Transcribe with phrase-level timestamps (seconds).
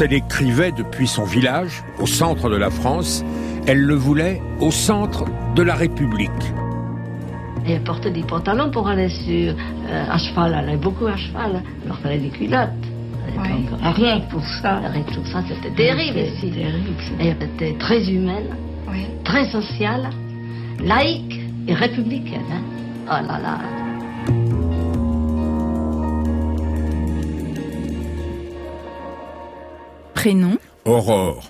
[0.00, 3.22] Quand elle écrivait depuis son village, au centre de la France,
[3.66, 6.30] elle le voulait au centre de la République.
[7.66, 10.52] Et elle portait des pantalons pour aller sur, euh, à cheval.
[10.54, 11.62] Elle allait beaucoup à cheval.
[11.84, 12.70] Alors il fallait des culottes.
[13.82, 14.76] Rien que pour ça.
[14.78, 16.50] Rien que pour ça, c'était terrible ici.
[17.20, 18.56] Et elle était très humaine,
[19.22, 20.08] très sociale,
[20.82, 22.40] laïque et républicaine.
[22.50, 22.62] Hein.
[23.04, 23.79] Oh là là.
[30.20, 31.48] Prénom Aurore.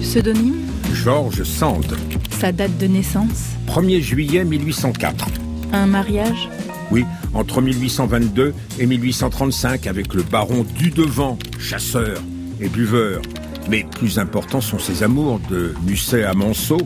[0.00, 0.54] Pseudonyme
[0.94, 1.84] Georges Sand.
[2.30, 5.26] Sa date de naissance 1er juillet 1804.
[5.74, 6.48] Un mariage
[6.90, 7.04] Oui,
[7.34, 12.22] entre 1822 et 1835 avec le baron Dudevant, chasseur
[12.58, 13.20] et buveur.
[13.68, 16.78] Mais plus importants sont ses amours de Musset à Manceau.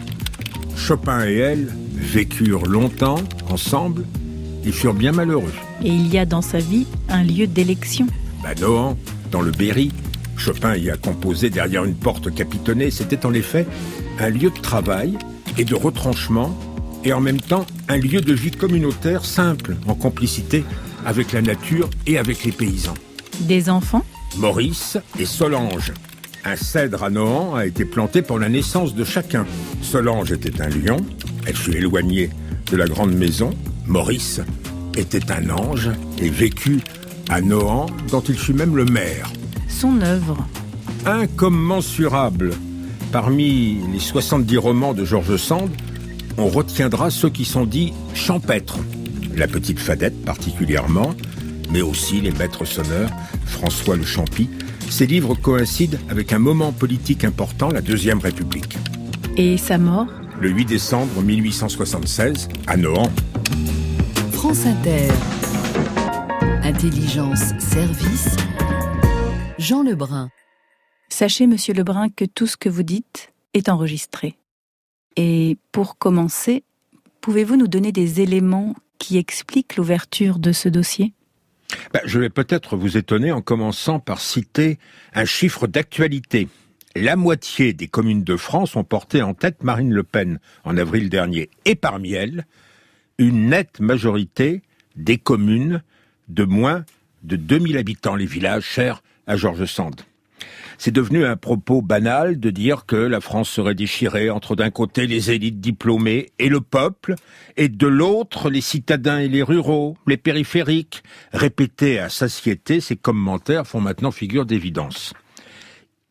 [0.76, 4.04] Chopin et elle vécurent longtemps ensemble.
[4.64, 5.52] Ils furent bien malheureux.
[5.82, 8.06] Et il y a dans sa vie un lieu d'élection.
[8.42, 8.96] Bah Nohant,
[9.30, 9.92] dans le Berry.
[10.36, 12.90] Chopin y a composé derrière une porte capitonnée.
[12.90, 13.66] C'était en effet
[14.18, 15.18] un lieu de travail
[15.58, 16.56] et de retranchement
[17.05, 20.64] et en même temps un lieu de vie communautaire simple, en complicité
[21.05, 22.94] avec la nature et avec les paysans.
[23.40, 24.05] Des enfants?
[24.36, 25.92] Maurice et Solange.
[26.44, 29.46] Un cèdre à Nohant a été planté pour la naissance de chacun.
[29.83, 30.96] Solange était un lion,
[31.46, 32.30] elle fut éloignée
[32.70, 33.50] de la grande maison.
[33.86, 34.41] Maurice
[34.96, 36.80] était un ange et vécut
[37.28, 39.30] à Nohant, dont il fut même le maire.
[39.68, 40.46] Son œuvre
[41.05, 42.52] Incommensurable.
[43.12, 45.70] Parmi les 70 romans de Georges Sand,
[46.38, 48.78] on retiendra ceux qui sont dits champêtres.
[49.36, 51.14] La Petite Fadette particulièrement,
[51.70, 53.11] mais aussi les maîtres sonneurs,
[53.46, 54.48] François le Champy.
[54.90, 58.77] Ces livres coïncident avec un moment politique important, la Deuxième République.
[59.36, 60.08] et sa mort
[60.40, 63.11] Le 8 décembre 1876, à Nohant.
[64.33, 65.08] France Inter.
[66.62, 68.36] Intelligence, service.
[69.58, 70.28] Jean Lebrun.
[71.08, 74.36] Sachez, monsieur Lebrun, que tout ce que vous dites est enregistré.
[75.17, 76.64] Et pour commencer,
[77.20, 81.12] pouvez-vous nous donner des éléments qui expliquent l'ouverture de ce dossier?
[81.92, 84.79] Ben, je vais peut-être vous étonner en commençant par citer
[85.14, 86.48] un chiffre d'actualité.
[86.97, 91.08] La moitié des communes de France ont porté en tête Marine Le Pen en avril
[91.08, 91.48] dernier.
[91.64, 92.47] Et parmi elles,
[93.19, 94.63] une nette majorité
[94.97, 95.83] des communes
[96.29, 96.85] de moins
[97.23, 100.01] de 2000 habitants, les villages chers à Georges Sand.
[100.83, 105.07] C'est devenu un propos banal de dire que la France serait déchirée entre d'un côté
[105.07, 107.17] les élites diplômées et le peuple,
[107.58, 111.02] et de l'autre les citadins et les ruraux, les périphériques.
[111.35, 115.13] Répétés à satiété, ces commentaires font maintenant figure d'évidence.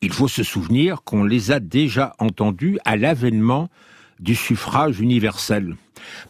[0.02, 3.72] Il faut se souvenir qu'on les a déjà entendus à l'avènement
[4.20, 5.78] du suffrage universel.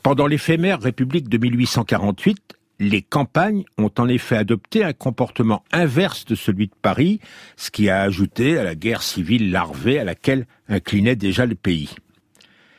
[0.01, 6.35] Pendant l'éphémère République de 1848, les campagnes ont en effet adopté un comportement inverse de
[6.35, 7.19] celui de Paris,
[7.57, 11.93] ce qui a ajouté à la guerre civile larvée à laquelle inclinait déjà le pays.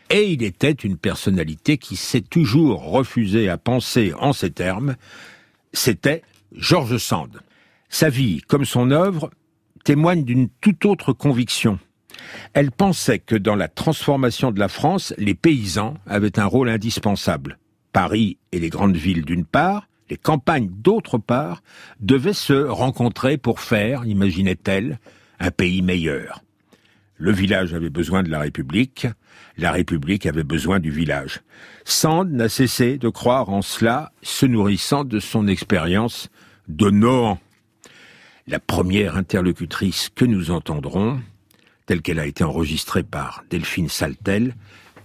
[0.09, 4.97] Et il était une personnalité qui s'est toujours refusé à penser en ces termes,
[5.73, 6.23] c'était
[6.53, 7.41] Georges Sand.
[7.91, 9.31] Sa vie, comme son œuvre,
[9.85, 11.79] témoigne d'une toute autre conviction.
[12.55, 17.59] Elle pensait que dans la transformation de la France, les paysans avaient un rôle indispensable.
[17.93, 21.63] Paris et les grandes villes d'une part, les campagnes d'autre part,
[22.01, 24.99] devaient se rencontrer pour faire, imaginait-elle,
[25.39, 26.43] un pays meilleur.
[27.17, 29.07] Le village avait besoin de la République,
[29.57, 31.41] la République avait besoin du village.
[31.85, 36.29] Sand n'a cessé de croire en cela, se nourrissant de son expérience
[36.69, 37.39] de Nohant.
[38.47, 41.21] La première interlocutrice que nous entendrons,
[41.87, 44.55] telle qu'elle a été enregistrée par Delphine Saltel,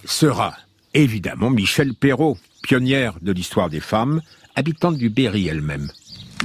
[0.05, 0.55] sera
[0.93, 4.21] évidemment Michel Perrault, pionnière de l'histoire des femmes,
[4.55, 5.91] habitante du Berry elle-même.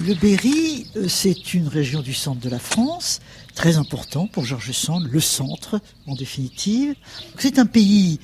[0.07, 3.21] Le Berry, euh, c'est une région du centre de la France,
[3.55, 6.95] très important pour Georges Sand, le centre en définitive.
[7.39, 8.21] C'est un pays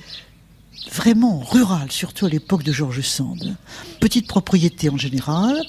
[0.93, 3.55] vraiment rural, surtout à l'époque de Georges Sand.
[3.99, 5.61] Petite propriété en général,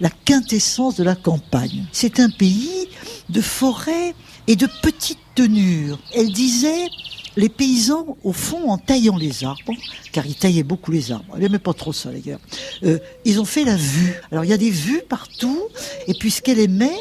[0.00, 1.86] la quintessence de la campagne.
[1.92, 2.88] C'est un pays
[3.28, 4.14] de forêts
[4.46, 5.98] et de petites tenures.
[6.14, 6.88] Elle disait
[7.36, 9.74] les paysans, au fond, en taillant les arbres,
[10.12, 12.40] car ils taillaient beaucoup les arbres, ils n'aimaient pas trop ça d'ailleurs,
[12.84, 14.14] euh, ils ont fait la vue.
[14.30, 15.62] Alors il y a des vues partout,
[16.06, 16.98] et puis ce qu'elle aimait,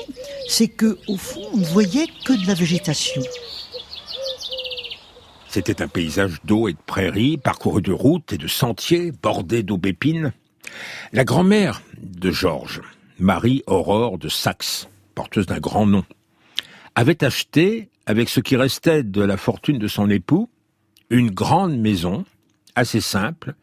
[0.47, 3.21] c'est que au fond, on ne voyait que de la végétation.
[5.49, 10.33] C'était un paysage d'eau et de prairies, parcouru de routes et de sentiers, bordés d'aubépines.
[11.11, 12.81] La grand-mère de Georges,
[13.19, 16.03] Marie-Aurore de Saxe, porteuse d'un grand nom,
[16.95, 20.49] avait acheté, avec ce qui restait de la fortune de son époux,
[21.09, 22.25] une grande maison
[22.75, 23.53] assez simple,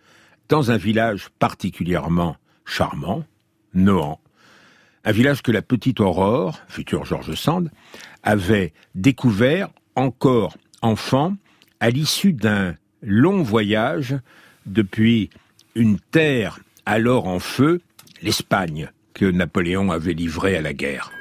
[0.48, 3.24] dans un village particulièrement charmant,
[3.72, 4.20] Nohant.
[5.04, 7.70] Un village que la petite Aurore, future George Sand,
[8.22, 11.36] avait découvert encore enfant
[11.78, 14.16] à l'issue d'un long voyage
[14.66, 15.30] depuis
[15.74, 17.80] une terre alors en feu,
[18.22, 21.12] l'Espagne, que Napoléon avait livrée à la guerre.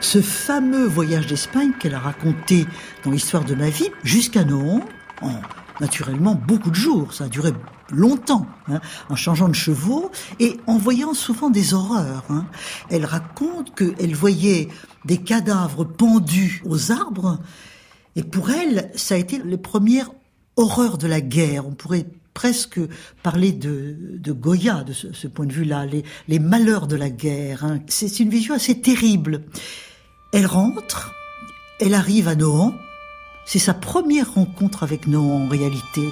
[0.00, 2.66] Ce fameux voyage d'Espagne qu'elle a raconté
[3.04, 4.82] dans l'histoire de ma vie, jusqu'à Nohant,
[5.22, 5.32] en
[5.80, 7.52] naturellement beaucoup de jours, ça a duré
[7.90, 10.10] longtemps, hein, en changeant de chevaux
[10.40, 12.24] et en voyant souvent des horreurs.
[12.30, 12.46] Hein.
[12.90, 14.68] Elle raconte qu'elle voyait
[15.04, 17.38] des cadavres pendus aux arbres,
[18.16, 20.10] et pour elle, ça a été les premières
[20.56, 21.66] horreurs de la guerre.
[21.66, 22.78] On pourrait presque
[23.22, 23.96] parler de,
[24.30, 25.86] Goya de ce, point de vue-là,
[26.28, 27.64] les, malheurs de la guerre.
[27.64, 27.80] Hein.
[27.88, 29.44] C'est une vision assez terrible.
[30.34, 31.14] Elle rentre,
[31.80, 32.74] elle arrive à Nohant,
[33.46, 36.02] c'est sa première rencontre avec Nohant en réalité.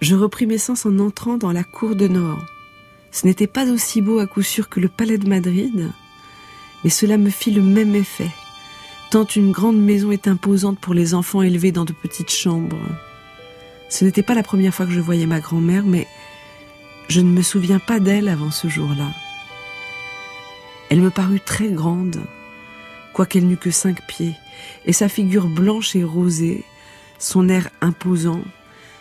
[0.00, 2.38] Je repris mes sens en entrant dans la cour de Nohant.
[3.10, 5.90] Ce n'était pas aussi beau à coup sûr que le palais de Madrid,
[6.84, 8.30] mais cela me fit le même effet,
[9.10, 12.76] tant une grande maison est imposante pour les enfants élevés dans de petites chambres.
[13.88, 16.06] Ce n'était pas la première fois que je voyais ma grand-mère, mais
[17.08, 19.08] je ne me souviens pas d'elle avant ce jour-là.
[20.90, 22.20] Elle me parut très grande,
[23.14, 24.34] quoiqu'elle n'eût que cinq pieds,
[24.84, 26.64] et sa figure blanche et rosée,
[27.18, 28.42] son air imposant,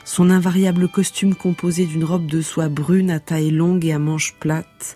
[0.05, 4.35] son invariable costume composé d'une robe de soie brune à taille longue et à manches
[4.39, 4.95] plates,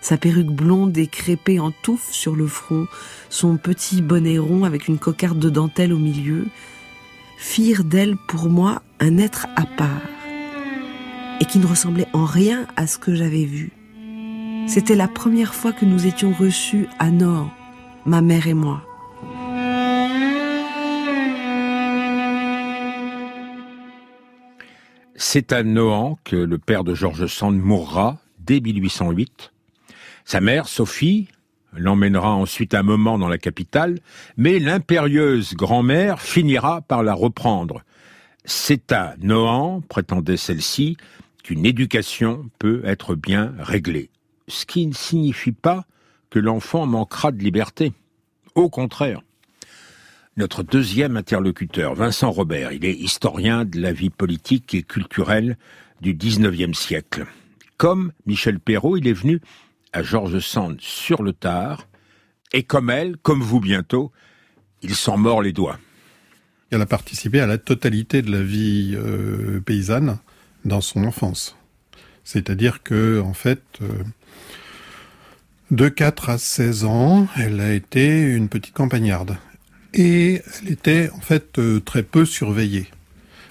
[0.00, 2.86] sa perruque blonde et crépée en touffe sur le front,
[3.28, 6.46] son petit bonnet rond avec une cocarde de dentelle au milieu,
[7.38, 10.02] firent d'elle pour moi un être à part,
[11.40, 13.72] et qui ne ressemblait en rien à ce que j'avais vu.
[14.66, 17.50] C'était la première fois que nous étions reçus à Nord,
[18.04, 18.82] ma mère et moi.
[25.14, 29.52] C'est à Nohant que le père de George Sand mourra dès 1808.
[30.26, 31.28] Sa mère, Sophie,
[31.72, 34.00] l'emmènera ensuite un moment dans la capitale,
[34.36, 37.84] mais l'impérieuse grand-mère finira par la reprendre.
[38.44, 40.96] C'est à Nohant, prétendait celle-ci,
[41.44, 44.10] qu'une éducation peut être bien réglée.
[44.48, 45.84] Ce qui ne signifie pas
[46.28, 47.92] que l'enfant manquera de liberté.
[48.56, 49.20] Au contraire.
[50.36, 55.56] Notre deuxième interlocuteur, Vincent Robert, il est historien de la vie politique et culturelle
[56.00, 57.26] du XIXe siècle.
[57.76, 59.40] Comme Michel Perrault, il est venu
[59.92, 61.86] à Georges Sand sur le tard,
[62.52, 64.12] et comme elle, comme vous bientôt,
[64.82, 65.78] il s'en mord les doigts.
[66.70, 70.18] Elle a participé à la totalité de la vie euh, paysanne
[70.64, 71.56] dans son enfance.
[72.24, 74.02] C'est-à-dire que, en fait, euh,
[75.70, 79.36] de 4 à 16 ans, elle a été une petite campagnarde.
[79.94, 82.86] Et elle était en fait euh, très peu surveillée.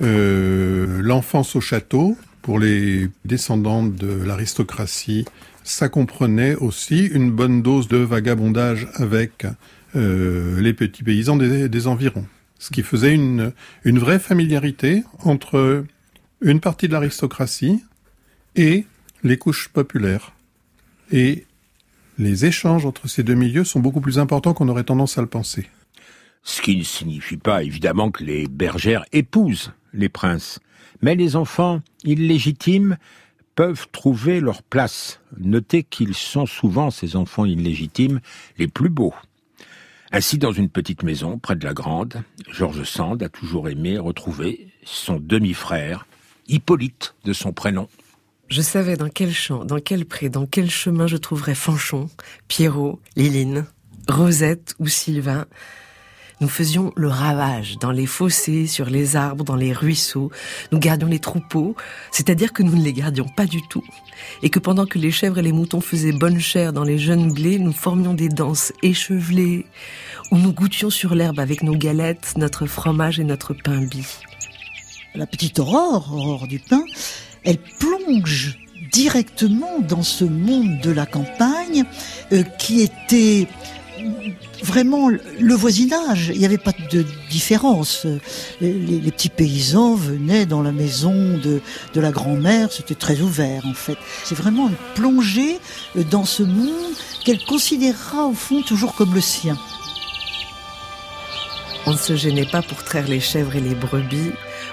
[0.02, 5.24] L'enfance au château, pour les descendants de l'aristocratie,
[5.65, 9.47] ça comprenait aussi une bonne dose de vagabondage avec
[9.95, 12.27] euh, les petits paysans des, environs.
[12.59, 13.51] Ce qui faisait une,
[13.83, 15.83] une vraie familiarité entre
[16.41, 17.84] une partie de l'aristocratie
[18.55, 18.86] et
[19.24, 20.34] les couches populaires.
[21.12, 21.45] Et
[22.19, 25.27] les échanges entre ces deux milieux sont beaucoup plus importants qu'on aurait tendance à le
[25.27, 25.67] penser.
[26.43, 30.60] Ce qui ne signifie pas évidemment que les bergères épousent les princes,
[31.01, 32.98] mais les enfants illégitimes
[33.55, 35.21] peuvent trouver leur place.
[35.38, 38.19] Notez qu'ils sont souvent, ces enfants illégitimes,
[38.57, 39.13] les plus beaux.
[40.12, 44.67] Ainsi, dans une petite maison près de la Grande, Georges Sand a toujours aimé retrouver
[44.83, 46.05] son demi-frère,
[46.47, 47.88] Hippolyte de son prénom,
[48.47, 52.09] je savais dans quel champ, dans quel pré, dans quel chemin je trouverais Fanchon,
[52.47, 53.65] Pierrot, Liline,
[54.07, 55.45] Rosette ou Sylvain.
[56.42, 60.32] Nous faisions le ravage dans les fossés, sur les arbres, dans les ruisseaux.
[60.72, 61.75] Nous gardions les troupeaux,
[62.12, 63.84] c'est-à-dire que nous ne les gardions pas du tout.
[64.44, 67.32] Et que pendant que les chèvres et les moutons faisaient bonne chère dans les jeunes
[67.32, 69.65] blés, nous formions des danses échevelées,
[70.32, 74.20] où nous goûtions sur l'herbe avec nos galettes, notre fromage et notre pain bis.
[75.13, 76.84] La petite Aurore, Aurore du pain,
[77.46, 78.58] elle plonge
[78.92, 81.86] directement dans ce monde de la campagne
[82.34, 83.48] euh, qui était
[84.63, 86.31] vraiment le voisinage.
[86.33, 88.05] Il n'y avait pas de différence.
[88.62, 91.62] Les, petits paysans venaient dans la maison de,
[91.93, 93.97] de la grand-mère, c'était très ouvert en fait.
[94.24, 95.59] C'est vraiment une plongée
[96.12, 96.93] dans ce monde
[97.24, 99.57] qu'elle considérera au fond toujours comme le sien.
[101.88, 104.31] On ne se gênait pas pour traire les chèvres et les brebis,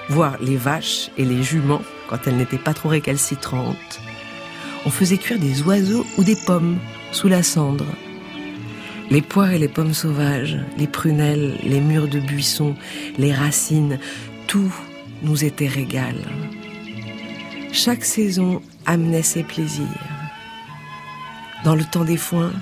[0.09, 4.01] voire les vaches et les juments quand elles n'étaient pas trop récalcitrantes.
[4.85, 6.79] On faisait cuire des oiseaux ou des pommes
[7.11, 7.85] sous la cendre.
[9.13, 12.75] Les poires et les pommes sauvages, les prunelles, les murs de buissons,
[13.19, 13.99] les racines,
[14.47, 14.73] tout
[15.21, 16.15] nous était régal.
[17.71, 19.85] Chaque saison amenait ses plaisirs.
[21.63, 22.53] Dans le temps des foins,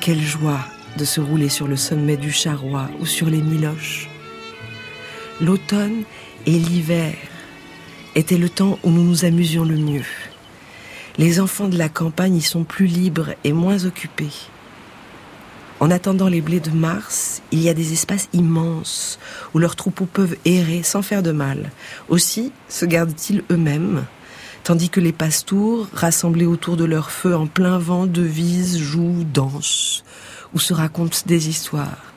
[0.00, 0.60] quelle joie
[0.98, 4.08] de se rouler sur le sommet du charroi ou sur les miloches.
[5.40, 6.04] L'automne
[6.46, 7.12] et l'hiver
[8.14, 10.06] étaient le temps où nous nous amusions le mieux.
[11.18, 14.30] Les enfants de la campagne y sont plus libres et moins occupés.
[15.78, 19.18] En attendant les blés de mars, il y a des espaces immenses
[19.52, 21.70] où leurs troupeaux peuvent errer sans faire de mal.
[22.08, 24.06] Aussi se gardent-ils eux-mêmes,
[24.64, 30.02] tandis que les pastours, rassemblés autour de leur feu en plein vent, devisent, jouent, dansent,
[30.54, 32.14] ou se racontent des histoires.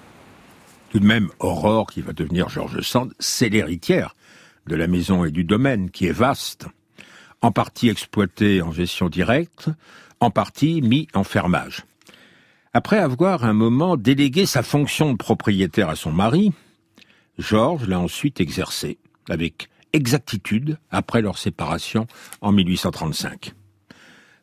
[0.92, 4.16] Tout de même, Aurore, qui va devenir Georges Sand, c'est l'héritière
[4.68, 6.66] de la maison et du domaine, qui est vaste,
[7.42, 9.70] en partie exploité en gestion directe,
[10.22, 11.84] en partie mis en fermage.
[12.72, 16.54] Après avoir un moment délégué sa fonction de propriétaire à son mari,
[17.40, 22.06] Georges l'a ensuite exercée avec exactitude après leur séparation
[22.42, 23.54] en 1835.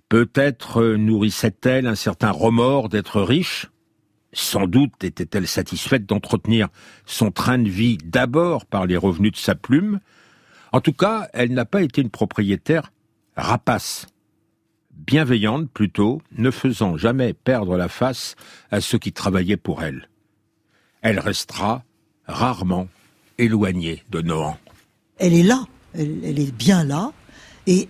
[0.09, 3.67] Peut-être nourrissait-elle un certain remords d'être riche,
[4.33, 6.69] sans doute était-elle satisfaite d'entretenir
[7.07, 10.01] son train de vie d'abord par les revenus de sa plume.
[10.73, 12.93] En tout cas, elle n'a pas été une propriétaire
[13.37, 14.07] rapace
[14.97, 18.35] bienveillante plutôt, ne faisant jamais perdre la face
[18.71, 20.09] à ceux qui travaillaient pour elle.
[21.03, 21.85] Elle restera
[22.27, 22.89] rarement
[23.39, 24.59] éloignée de Nohant.
[25.19, 27.13] Elle est là, elle, est bien là,
[27.67, 27.89] et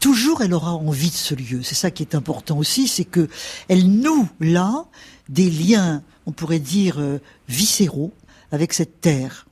[0.00, 1.62] toujours elle aura envie de ce lieu.
[1.62, 3.28] C'est ça qui est important aussi, c'est que
[3.68, 4.86] elle noue là
[5.28, 8.12] des liens, on pourrait dire euh, viscéraux,
[8.52, 9.46] avec cette terre.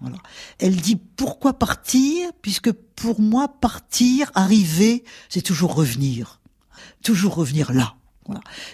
[0.61, 2.30] Elle dit pourquoi partir?
[2.40, 6.41] Puisque pour moi, partir, arriver, c'est toujours revenir
[7.02, 7.94] toujours revenir là.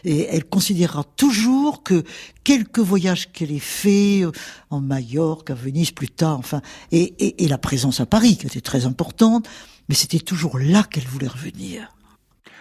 [0.04, 2.04] Et elle considérera toujours que
[2.44, 4.32] quelques voyages qu'elle ait faits euh,
[4.68, 6.60] en Majorque, à Venise plus tard, enfin,
[6.92, 9.48] et, et la présence à Paris, qui était très importante,
[9.88, 11.88] mais c'était toujours là qu'elle voulait revenir.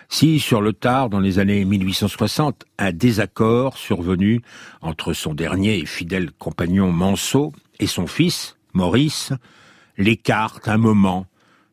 [0.10, 4.42] Si, sur le tard, dans les années 1860, un désaccord survenu
[4.82, 9.34] entre son dernier et fidèle compagnon Manceau et son fils, Maurice,
[9.98, 11.26] l'écarte un moment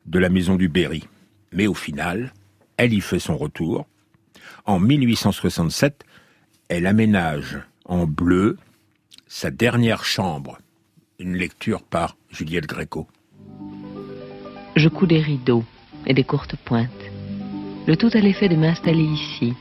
[0.06, 1.04] de la maison du Berry.
[1.52, 2.32] Mais au final,
[2.76, 3.86] elle y fait son retour.
[4.66, 6.04] En 1867,
[6.68, 8.56] elle aménage en bleu
[9.26, 10.58] sa dernière chambre.
[11.18, 13.06] Une lecture par Juliette Gréco.
[14.74, 15.64] Je couds des rideaux
[16.06, 16.90] et des courtes pointes.
[17.86, 19.54] Le tout à l'effet de m'installer ici,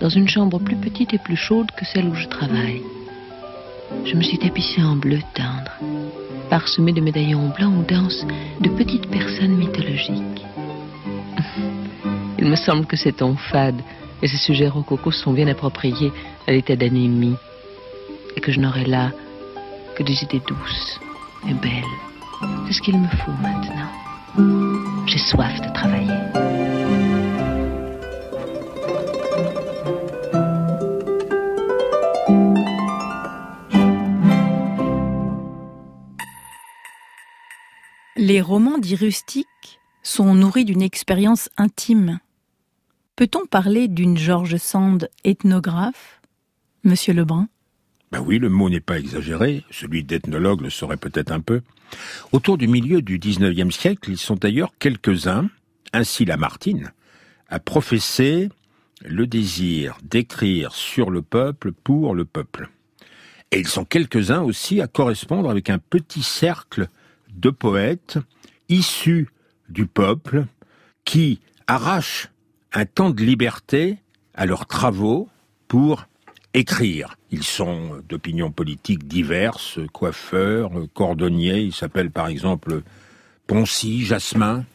[0.00, 2.82] dans une chambre plus petite et plus chaude que celle où je travaille.
[4.04, 5.72] Je me suis tapissée en bleu tendre,
[6.48, 8.26] parsemée de médaillons blancs où dansent
[8.60, 10.46] de petites personnes mythologiques.
[12.38, 13.80] Il me semble que c'est ton fade
[14.22, 16.12] et ces sujets rococo sont bien appropriés
[16.46, 17.36] à l'état d'anémie
[18.36, 19.12] et que je n'aurai là
[19.94, 21.00] que des idées douces
[21.48, 21.84] et belles.
[22.66, 25.06] C'est ce qu'il me faut maintenant.
[25.06, 26.12] J'ai soif de travailler.
[38.18, 42.18] Les romans dits rustiques sont nourris d'une expérience intime
[43.16, 46.20] Peut-on parler d'une George Sand ethnographe,
[46.84, 47.48] Monsieur Lebrun?
[48.12, 51.62] Ben oui, le mot n'est pas exagéré, celui d'ethnologue le serait peut-être un peu.
[52.32, 55.48] Autour du milieu du XIXe siècle, ils sont d'ailleurs quelques-uns,
[55.94, 56.92] ainsi Lamartine,
[57.48, 58.50] à professer
[59.02, 62.68] le désir d'écrire sur le peuple pour le peuple.
[63.50, 66.88] Et ils sont quelques-uns aussi à correspondre avec un petit cercle
[67.34, 68.18] de poètes
[68.68, 69.30] issus
[69.70, 70.44] du peuple
[71.06, 72.28] qui arrachent
[72.76, 73.96] un temps de liberté
[74.34, 75.30] à leurs travaux
[75.66, 76.06] pour
[76.52, 77.16] écrire.
[77.30, 81.60] Ils sont d'opinions politiques diverses, coiffeurs, cordonniers.
[81.62, 82.82] Ils s'appellent par exemple
[83.46, 84.66] Poncy, Jasmin.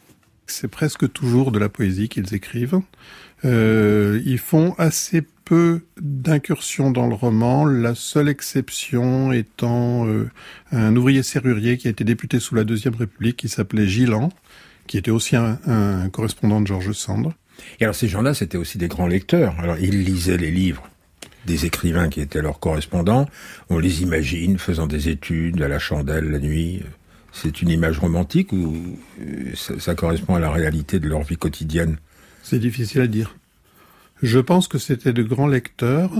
[0.47, 2.81] C'est presque toujours de la poésie qu'ils écrivent.
[3.45, 10.27] Euh, ils font assez peu d'incursions dans le roman, la seule exception étant euh,
[10.71, 14.29] un ouvrier serrurier qui a été député sous la Deuxième République, qui s'appelait Gillan,
[14.87, 17.31] qui était aussi un, un correspondant de Georges Sand.
[17.79, 19.59] Et alors ces gens-là, c'était aussi des grands lecteurs.
[19.59, 20.87] Alors ils lisaient les livres
[21.45, 23.27] des écrivains qui étaient leurs correspondants.
[23.69, 26.83] On les imagine faisant des études à la chandelle la nuit.
[27.31, 28.75] C'est une image romantique ou
[29.21, 31.97] euh, ça, correspond à la réalité de leur vie quotidienne?
[32.43, 33.35] C'est difficile à dire.
[34.21, 36.11] Je pense que c'était de grands lecteurs,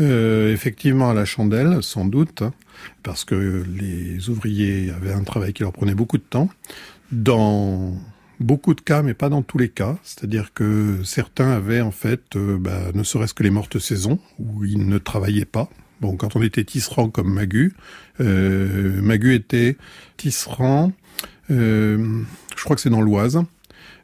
[0.00, 2.42] euh, effectivement à la chandelle, sans doute,
[3.02, 6.48] parce que les ouvriers avaient un travail qui leur prenait beaucoup de temps.
[7.12, 7.94] Dans
[8.40, 9.96] beaucoup de cas, mais pas dans tous les cas.
[10.02, 14.64] C'est-à-dire que certains avaient en fait, euh, bah, ne serait-ce que les mortes saisons, où
[14.64, 15.68] ils ne travaillaient pas.
[16.00, 17.74] Bon, quand on était tisserand comme Magu,
[18.20, 19.76] euh, Magu était
[20.16, 20.92] tisserand,
[21.50, 22.22] euh,
[22.56, 23.42] je crois que c'est dans l'Oise,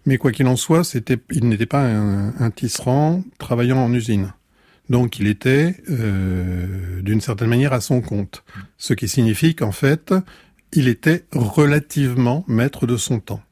[0.06, 4.32] mais quoi qu'il en soit, c'était, il n'était pas un, tisserand travaillant en usine.
[4.88, 8.42] Donc il était, d'une certaine manière, à son compte.
[8.78, 10.14] Ce qui signifie qu'en fait,
[10.72, 13.42] il était relativement maître de son temps.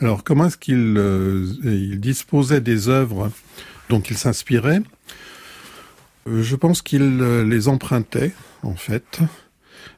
[0.00, 3.30] Alors comment est-ce qu'il euh, il disposait des œuvres
[3.88, 4.82] dont il s'inspirait?
[6.28, 8.32] Euh, Je pense qu'il euh, les empruntait,
[8.62, 9.20] en fait,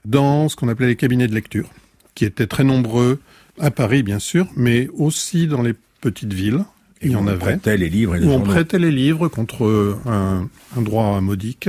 [0.05, 1.71] dans ce qu'on appelait les cabinets de lecture,
[2.15, 3.21] qui étaient très nombreux
[3.59, 6.65] à Paris, bien sûr, mais aussi dans les petites villes.
[7.01, 7.39] Et il y en avait.
[7.39, 11.69] Prêtait les livres et les où on prêtait les livres contre un, un droit modique.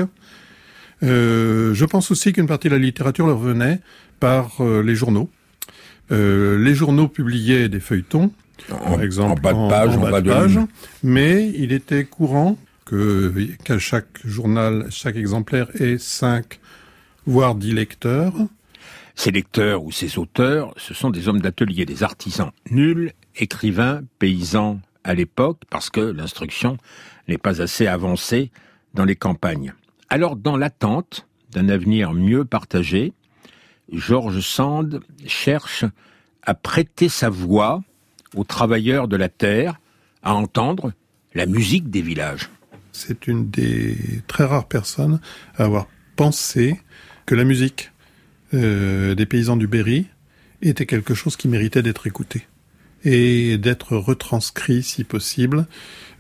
[1.03, 3.79] Euh, je pense aussi qu'une partie de la littérature leur venait
[4.19, 5.29] par euh, les journaux.
[6.11, 8.31] Euh, les journaux publiaient des feuilletons,
[8.71, 10.59] en, par exemple, en bas de page, en, bas de page,
[11.03, 13.33] mais il était courant que
[13.63, 16.59] qu'à chaque journal, chaque exemplaire ait cinq,
[17.25, 18.33] voire dix lecteurs.
[19.15, 24.79] Ces lecteurs ou ces auteurs, ce sont des hommes d'atelier, des artisans nuls, écrivains, paysans
[25.03, 26.77] à l'époque, parce que l'instruction
[27.27, 28.51] n'est pas assez avancée
[28.93, 29.73] dans les campagnes.
[30.09, 33.13] Alors, dans l'attente d'un avenir mieux partagé,
[33.91, 35.85] Georges Sand cherche
[36.43, 37.83] à prêter sa voix
[38.35, 39.79] aux travailleurs de la terre,
[40.23, 40.93] à entendre
[41.33, 42.49] la musique des villages.
[42.91, 45.19] C'est une des très rares personnes
[45.57, 46.79] à avoir pensé
[47.25, 47.91] que la musique
[48.53, 50.07] euh, des paysans du Berry
[50.61, 52.47] était quelque chose qui méritait d'être écouté
[53.07, 55.65] et d'être retranscrit si possible,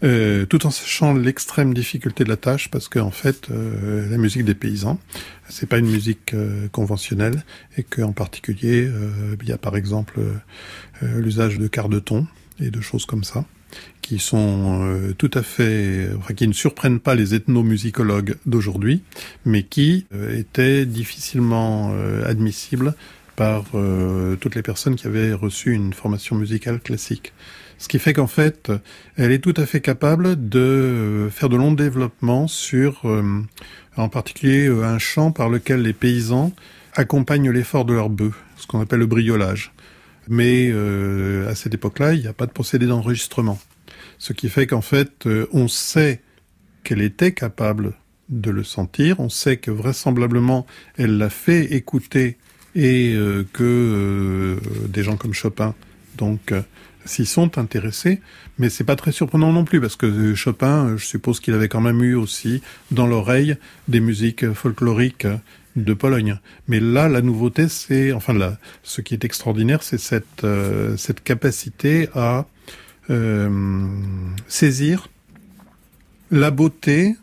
[0.03, 4.17] euh, tout en sachant l'extrême difficulté de la tâche, parce qu'en en fait, euh, la
[4.17, 4.97] musique des paysans,
[5.49, 7.43] c'est pas une musique euh, conventionnelle,
[7.77, 8.89] et qu'en particulier,
[9.41, 10.21] il y a par exemple
[11.01, 12.25] l'usage de quarts de ton
[12.61, 13.45] et de choses comme ça
[14.01, 19.01] qui sont tout à fait, qui ne surprennent pas les ethnomusicologues d'aujourd'hui,
[19.43, 21.93] mais qui étaient difficilement
[22.25, 22.95] admissibles
[23.37, 27.33] par euh, toutes les personnes qui avaient reçu une formation musicale classique.
[27.77, 28.71] Ce qui fait qu'en fait,
[29.15, 33.43] elle est tout à fait capable de euh, faire de longs développements sur, euh,
[33.95, 36.51] en particulier, un chant par lequel les paysans
[36.95, 39.71] accompagnent l'effort de leur bœuf, ce qu'on appelle le briolage.
[40.27, 40.73] Mais
[41.47, 43.57] à cette époque-là, il n'y a pas de procédé d'enregistrement.
[44.17, 46.21] Ce qui fait qu'en fait, on sait
[46.83, 47.93] qu'elle était capable
[48.27, 50.65] de le sentir, on sait que vraisemblablement,
[50.97, 52.37] elle l'a fait écouter
[52.77, 55.73] et euh, que euh, des gens comme Chopin
[56.15, 56.61] donc euh,
[57.05, 58.21] s'y sont intéressés,
[58.59, 61.81] mais c'est pas très surprenant non plus parce que Chopin, je suppose qu'il avait quand
[61.81, 62.61] même eu aussi
[62.91, 63.55] dans l'oreille
[63.87, 65.27] des musiques folkloriques
[65.77, 66.37] de Pologne.
[66.67, 68.35] Mais là, la nouveauté, c'est enfin
[68.83, 72.45] ce qui est extraordinaire, c'est cette capacité à
[74.49, 75.07] saisir
[76.29, 77.15] la beauté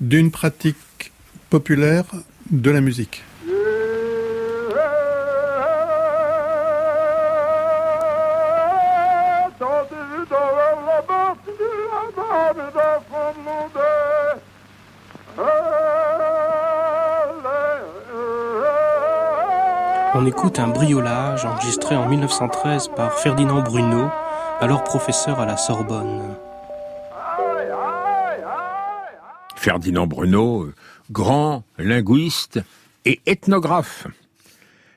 [0.00, 1.12] d'une pratique
[1.50, 2.06] populaire
[2.50, 3.22] de la musique.
[20.28, 24.10] Écoute un briolage enregistré en 1913 par Ferdinand Bruno,
[24.60, 26.36] alors professeur à la Sorbonne.
[29.56, 30.68] Ferdinand Bruno,
[31.10, 32.60] grand linguiste
[33.06, 34.06] et ethnographe,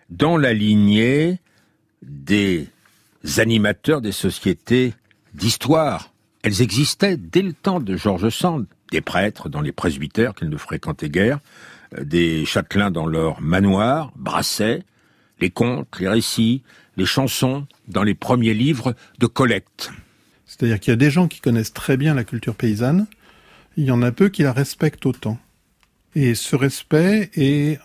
[0.09, 1.39] dans la lignée
[2.01, 2.67] des
[3.37, 4.93] animateurs des sociétés
[5.33, 6.11] d'histoire.
[6.43, 10.57] Elles existaient dès le temps de Georges Sand, des prêtres dans les presbytères qu'ils ne
[10.57, 11.39] fréquentaient guère,
[11.97, 14.83] euh, des châtelains dans leurs manoirs, brassaient,
[15.41, 16.63] les contes, les récits,
[16.97, 19.91] les chansons dans les premiers livres de collecte.
[20.45, 23.07] C'est-à-dire qu'il y a des gens qui connaissent très bien la culture paysanne,
[23.77, 25.39] il y en a peu qui la respectent autant.
[26.13, 27.79] Et ce respect est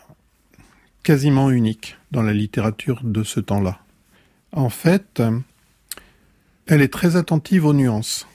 [1.05, 3.79] quasiment unique dans la littérature de ce temps-là.
[4.51, 5.23] En fait,
[6.67, 8.27] elle est très attentive aux nuances.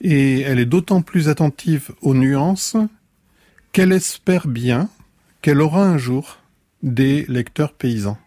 [0.00, 2.76] Et elle est d'autant plus attentive aux nuances
[3.72, 4.88] qu'elle espère bien
[5.42, 6.38] qu'elle aura un jour
[6.84, 8.18] des lecteurs paysans.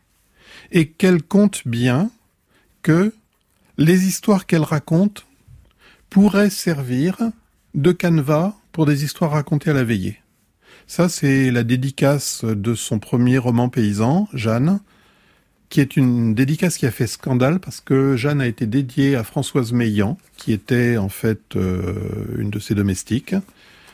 [0.71, 2.09] Et qu'elle compte bien
[2.81, 3.13] que
[3.77, 5.25] les histoires qu'elle raconte
[6.09, 7.17] pourraient servir
[7.73, 10.19] de canevas pour des histoires racontées à la veillée.
[10.87, 14.79] Ça, c'est la dédicace de son premier roman paysan, Jeanne,
[15.69, 19.23] qui est une dédicace qui a fait scandale parce que Jeanne a été dédiée à
[19.23, 21.95] Françoise Meillan, qui était en fait euh,
[22.37, 23.35] une de ses domestiques,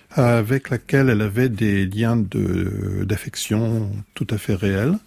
[0.09, 4.97] avec laquelle elle avait des liens d'affection tout à fait réels.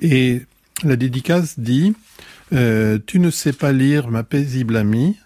[0.00, 0.42] Et
[0.84, 1.94] la dédicace dit
[2.52, 5.16] euh, Tu ne sais pas lire, ma paisible amie,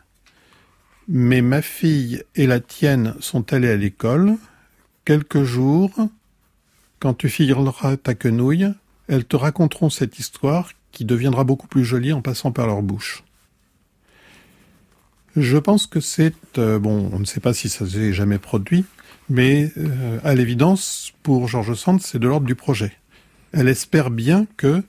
[1.08, 4.36] mais ma fille et la tienne sont allées à l'école.
[5.04, 5.92] Quelques jours,
[7.00, 8.72] quand tu fileras ta quenouille,
[9.08, 13.22] elles te raconteront cette histoire qui deviendra beaucoup plus jolie en passant par leur bouche.
[15.36, 18.86] Je pense que c'est euh, bon, on ne sait pas si ça s'est jamais produit,
[19.28, 22.92] mais euh, à l'évidence, pour George Sand, c'est de l'ordre du projet.
[23.52, 24.82] Elle espère bien que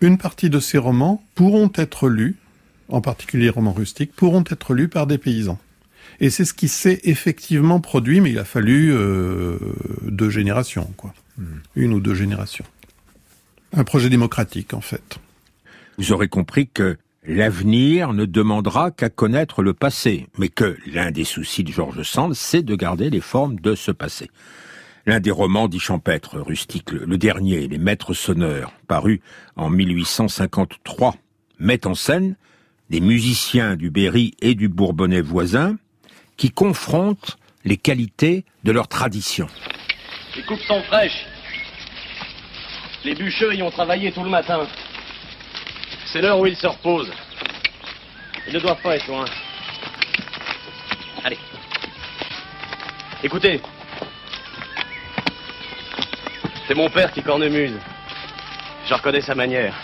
[0.00, 2.36] une partie de ses romans pourront être lus,
[2.88, 5.58] en particulier romans rustiques, pourront être lus par des paysans.
[6.20, 9.58] Et c'est ce qui s'est effectivement produit, mais il a fallu euh,
[10.02, 11.14] deux générations, quoi.
[11.36, 11.58] Hmm.
[11.74, 12.64] Une ou deux générations.
[13.74, 15.18] Un projet démocratique, en fait.
[15.98, 21.24] Vous aurez compris que l'avenir ne demandera qu'à connaître le passé, mais que l'un des
[21.24, 24.30] soucis de Georges Sand, c'est de garder les formes de ce passé.
[25.08, 29.20] L'un des romans dit champêtre, rustique, le dernier, Les Maîtres sonneurs, paru
[29.54, 31.14] en 1853,
[31.60, 32.34] met en scène
[32.90, 35.76] des musiciens du Berry et du Bourbonnais voisin
[36.36, 39.46] qui confrontent les qualités de leur tradition.
[40.34, 41.24] Les coupes sont fraîches.
[43.04, 44.66] Les bûcheux y ont travaillé tout le matin.
[46.06, 47.12] C'est l'heure où ils se reposent.
[48.48, 49.24] Ils ne doivent pas être loin.
[51.22, 51.38] Allez.
[53.22, 53.60] Écoutez.
[56.66, 57.78] C'est mon père qui cornemuse.
[58.86, 59.74] Je reconnais sa manière.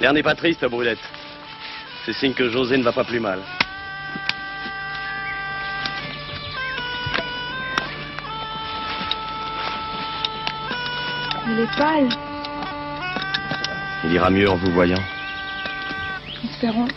[0.00, 0.98] L'air n'est pas triste, Brulette.
[2.06, 3.40] C'est signe que José ne va pas plus mal.
[11.46, 12.08] Elle est pâle.
[14.04, 15.02] Il ira mieux en vous voyant.
[16.44, 16.88] Espérons.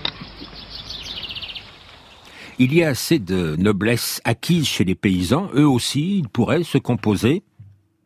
[2.63, 5.49] Il y a assez de noblesse acquise chez les paysans.
[5.53, 7.43] Eux aussi, ils pourraient se composer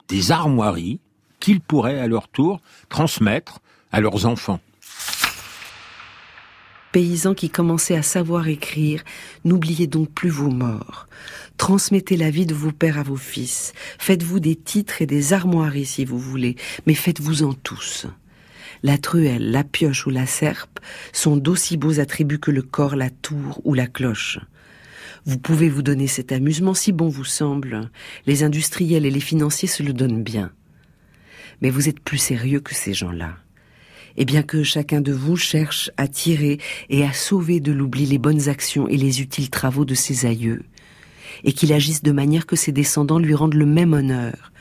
[0.08, 1.00] des armoiries
[1.40, 3.60] qu'ils pourraient à leur tour transmettre
[3.92, 4.60] à leurs enfants.
[6.92, 9.04] Paysans qui commençaient à savoir écrire,
[9.46, 11.06] n'oubliez donc plus vos morts.
[11.58, 13.74] Transmettez la vie de vos pères à vos fils.
[14.00, 16.56] Faites-vous des titres et des armoiries si vous voulez,
[16.88, 18.08] mais faites-vous-en tous.
[18.84, 20.80] La truelle, la pioche ou la serpe
[21.14, 24.40] sont d'aussi beaux attributs que le corps, la tour ou la cloche.
[25.26, 27.90] Vous pouvez vous donner cet amusement si bon vous semble.
[28.26, 30.52] Les industriels et les financiers se le donnent bien.
[31.62, 33.36] Mais vous êtes plus sérieux que ces gens-là.
[34.16, 36.60] Et bien que chacun de vous cherche à tirer
[36.90, 40.64] et à sauver de l'oubli les bonnes actions et les utiles travaux de ses aïeux,
[41.44, 44.52] et qu'il agisse de manière que ses descendants lui rendent le même honneur.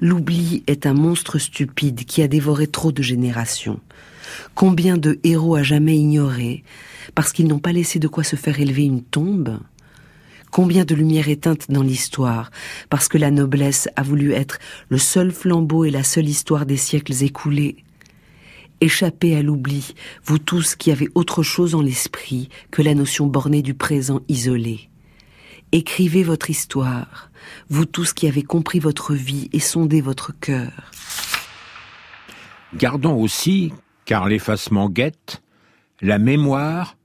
[0.00, 3.80] L'oubli est un monstre stupide qui a dévoré trop de générations.
[4.54, 6.62] Combien de héros a jamais ignoré
[7.14, 9.58] parce qu'ils n'ont pas laissé de quoi se faire élever une tombe?
[10.50, 12.50] Combien de lumière éteinte dans l'histoire
[12.90, 14.58] parce que la noblesse a voulu être
[14.88, 17.76] le seul flambeau et la seule histoire des siècles écoulés?
[18.80, 23.62] Échappez à l'oubli, vous tous qui avez autre chose en l'esprit que la notion bornée
[23.62, 24.88] du présent isolé.
[25.72, 27.27] Écrivez votre histoire,
[27.68, 30.90] vous tous qui avez compris votre vie et sondé votre cœur.
[32.74, 33.72] Gardons aussi,
[34.04, 35.42] car l'effacement guette,
[36.00, 36.96] la mémoire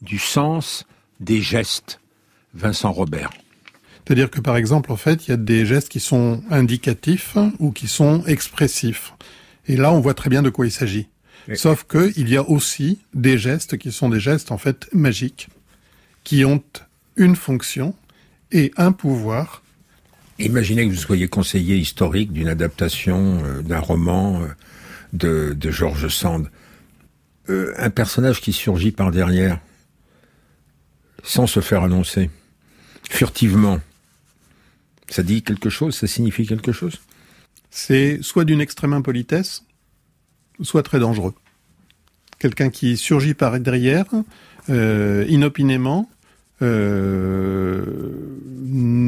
[0.00, 0.84] du sens
[1.20, 2.00] des gestes.
[2.54, 3.30] Vincent Robert.
[4.04, 7.70] C'est-à-dire que par exemple, en fait, il y a des gestes qui sont indicatifs ou
[7.70, 9.14] qui sont expressifs.
[9.66, 11.08] Et là, on voit très bien de quoi il s'agit.
[11.54, 15.48] Sauf que il y a aussi des gestes qui sont des gestes en fait magiques,
[16.24, 16.62] qui ont
[17.16, 17.94] une fonction
[18.52, 19.62] et un pouvoir.
[20.42, 24.46] Imaginez que vous soyez conseiller historique d'une adaptation euh, d'un roman euh,
[25.12, 26.50] de, de George Sand.
[27.48, 29.60] Euh, un personnage qui surgit par derrière,
[31.22, 32.28] sans se faire annoncer,
[33.08, 33.80] furtivement.
[35.08, 37.00] Ça dit quelque chose Ça signifie quelque chose?
[37.70, 39.64] C'est soit d'une extrême impolitesse,
[40.60, 41.34] soit très dangereux.
[42.40, 44.06] Quelqu'un qui surgit par derrière,
[44.68, 46.10] inopinément,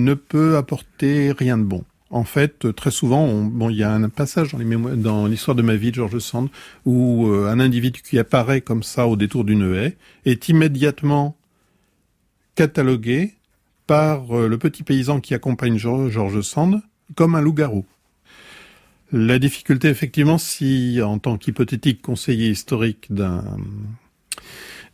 [0.05, 1.85] ne peut apporter rien de bon.
[2.11, 5.91] En fait, très souvent, bon, il y a un passage dans, l'histoire de ma vie
[5.91, 6.49] de George Sand
[6.85, 11.37] où euh, un individu qui apparaît comme ça au détour d'une haie est immédiatement
[12.55, 13.35] catalogué
[13.87, 16.81] par le petit paysan qui accompagne George Sand
[17.17, 17.85] comme un loup-garou.
[19.13, 23.13] La difficulté, effectivement, si en tant qu'hypothétique conseiller historique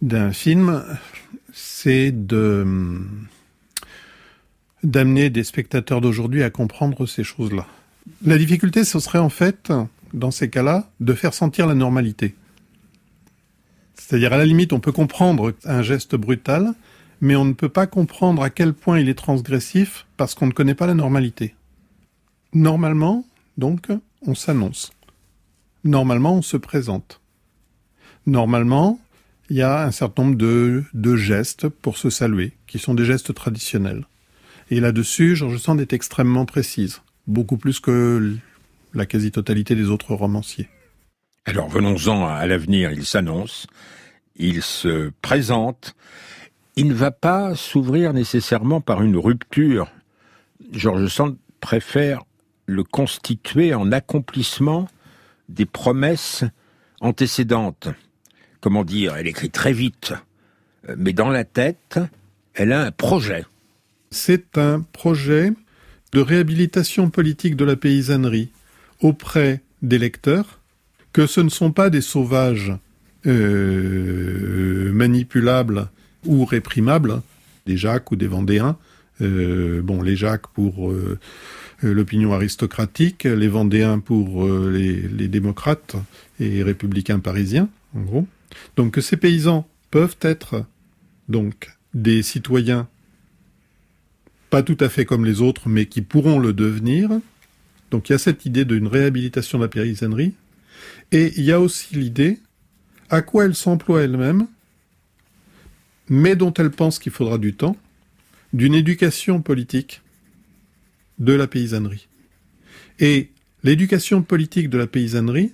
[0.03, 0.85] d'un film,
[1.53, 2.66] c'est de
[4.83, 7.66] d'amener des spectateurs d'aujourd'hui à comprendre ces choses-là.
[8.25, 9.73] La difficulté, ce serait en fait,
[10.14, 12.35] dans ces cas-là, de faire sentir la normalité.
[13.95, 16.73] C'est-à-dire, à la limite, on peut comprendre un geste brutal,
[17.21, 20.53] mais on ne peut pas comprendre à quel point il est transgressif parce qu'on ne
[20.53, 21.55] connaît pas la normalité.
[22.53, 23.25] Normalement,
[23.59, 23.88] donc,
[24.23, 24.90] on s'annonce.
[25.85, 27.21] Normalement, on se présente.
[28.27, 28.99] Normalement,
[29.51, 33.35] il y a un certain nombre de, gestes pour se saluer, qui sont des gestes
[33.35, 34.07] traditionnels.
[34.71, 38.37] Et là-dessus, George Sand est extrêmement précise, beaucoup plus que
[38.95, 40.69] la quasi-totalité des autres romanciers.
[41.45, 43.67] Alors venons-en à l'avenir, il s'annonce,
[44.37, 45.97] il se présente,
[46.77, 49.91] il ne va pas s'ouvrir nécessairement par une rupture.
[50.71, 52.23] George Sand préfère
[52.67, 54.89] le constituer en accomplissement
[55.49, 56.45] des promesses
[57.01, 57.89] antécédentes.
[58.61, 60.13] Comment dire, elle écrit très vite,
[60.97, 61.99] mais dans la tête,
[62.55, 63.45] elle a un projet.
[64.12, 65.53] C'est un projet
[66.11, 68.51] de réhabilitation politique de la paysannerie
[69.01, 70.59] auprès des lecteurs,
[71.12, 72.73] que ce ne sont pas des sauvages
[73.27, 75.88] euh, manipulables
[76.27, 77.23] ou réprimables,
[77.66, 78.77] des Jacques ou des Vendéens.
[79.20, 81.16] Euh, bon, les Jacques pour euh,
[81.81, 85.94] l'opinion aristocratique, les Vendéens pour les, démocrates
[86.40, 88.27] et républicains parisiens, en gros.
[88.77, 90.64] Donc que ces paysans peuvent être
[91.29, 92.88] donc des citoyens
[94.51, 97.09] pas tout à fait comme les autres, mais qui pourront le devenir.
[97.91, 100.35] Donc il y a cette idée d'une réhabilitation de la paysannerie,
[101.13, 102.41] et il y a aussi l'idée
[103.09, 104.47] à quoi elle s'emploie elle-même,
[106.09, 107.77] mais dont elle pense qu'il faudra du temps,
[108.53, 110.03] d'une éducation politique
[111.19, 112.09] de la paysannerie.
[112.99, 113.31] Et
[113.63, 115.53] l'éducation politique de la paysannerie,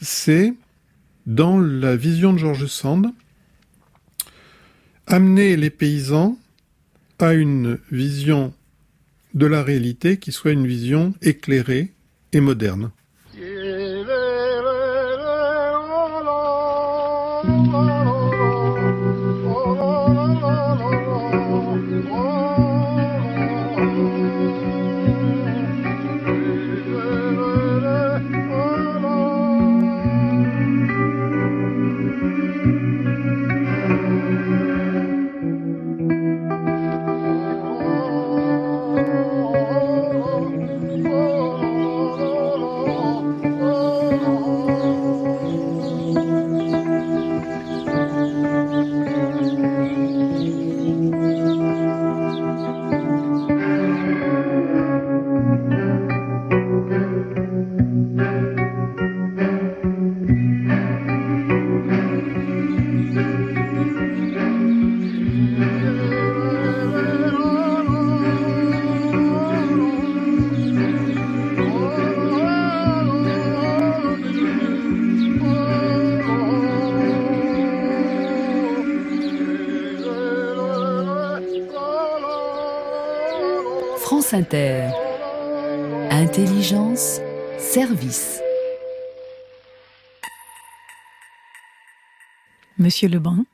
[0.00, 0.54] c'est,
[1.26, 3.12] dans la vision de Georges Sand,
[5.06, 6.38] amener les paysans
[7.18, 8.52] à une vision
[9.34, 11.92] de la réalité qui soit une vision éclairée
[12.32, 12.90] et moderne.
[87.98, 88.40] Service.
[92.78, 93.44] Monsieur Lebrun,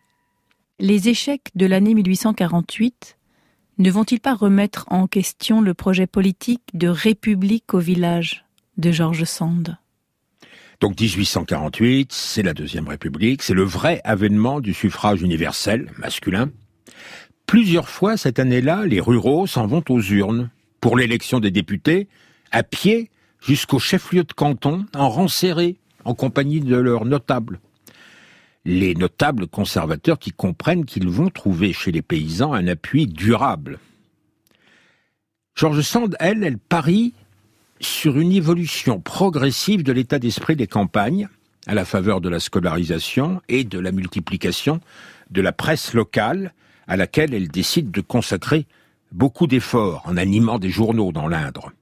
[0.79, 3.17] les échecs de l'année 1848
[3.79, 8.45] ne vont-ils pas remettre en question le projet politique de république au village
[8.77, 9.79] de Georges Sand?
[10.81, 16.51] Donc 1848, c'est la Deuxième République, c'est le vrai avènement du suffrage universel masculin.
[17.47, 22.09] Plusieurs fois cette année-là, les ruraux s'en vont aux urnes pour l'élection des députés,
[22.51, 23.11] à pied
[23.47, 25.27] jusqu'au chef-lieu de canton, en rang
[26.05, 27.61] en compagnie de leurs notables.
[28.65, 33.79] Les notables conservateurs qui comprennent qu'ils vont trouver chez les paysans un appui durable.
[35.55, 37.13] Georges Sand, elle, elle parie
[37.81, 41.29] sur une évolution progressive de l'état d'esprit des campagnes,
[41.67, 44.81] à la faveur de la scolarisation et de la multiplication
[45.31, 46.53] de la presse locale,
[46.87, 48.67] à laquelle elle décide de consacrer
[49.13, 51.73] beaucoup d'efforts en animant des journaux dans l'Indre.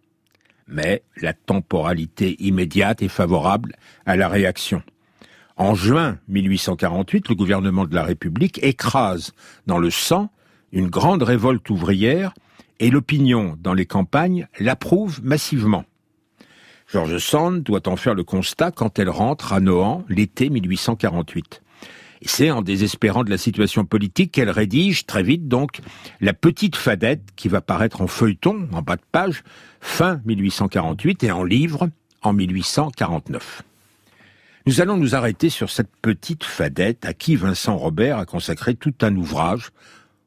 [0.68, 3.74] Mais la temporalité immédiate est favorable
[4.06, 4.82] à la réaction.
[5.56, 9.32] En juin 1848, le gouvernement de la République écrase
[9.66, 10.30] dans le sang
[10.72, 12.32] une grande révolte ouvrière
[12.80, 15.84] et l'opinion dans les campagnes l'approuve massivement.
[16.88, 21.61] George Sand doit en faire le constat quand elle rentre à Nohant l'été 1848.
[22.24, 25.80] C'est en désespérant de la situation politique qu'elle rédige très vite donc
[26.20, 29.42] la petite fadette qui va paraître en feuilleton, en bas de page,
[29.80, 31.88] fin 1848 et en livre
[32.22, 33.62] en 1849.
[34.66, 38.94] Nous allons nous arrêter sur cette petite fadette à qui Vincent Robert a consacré tout
[39.02, 39.70] un ouvrage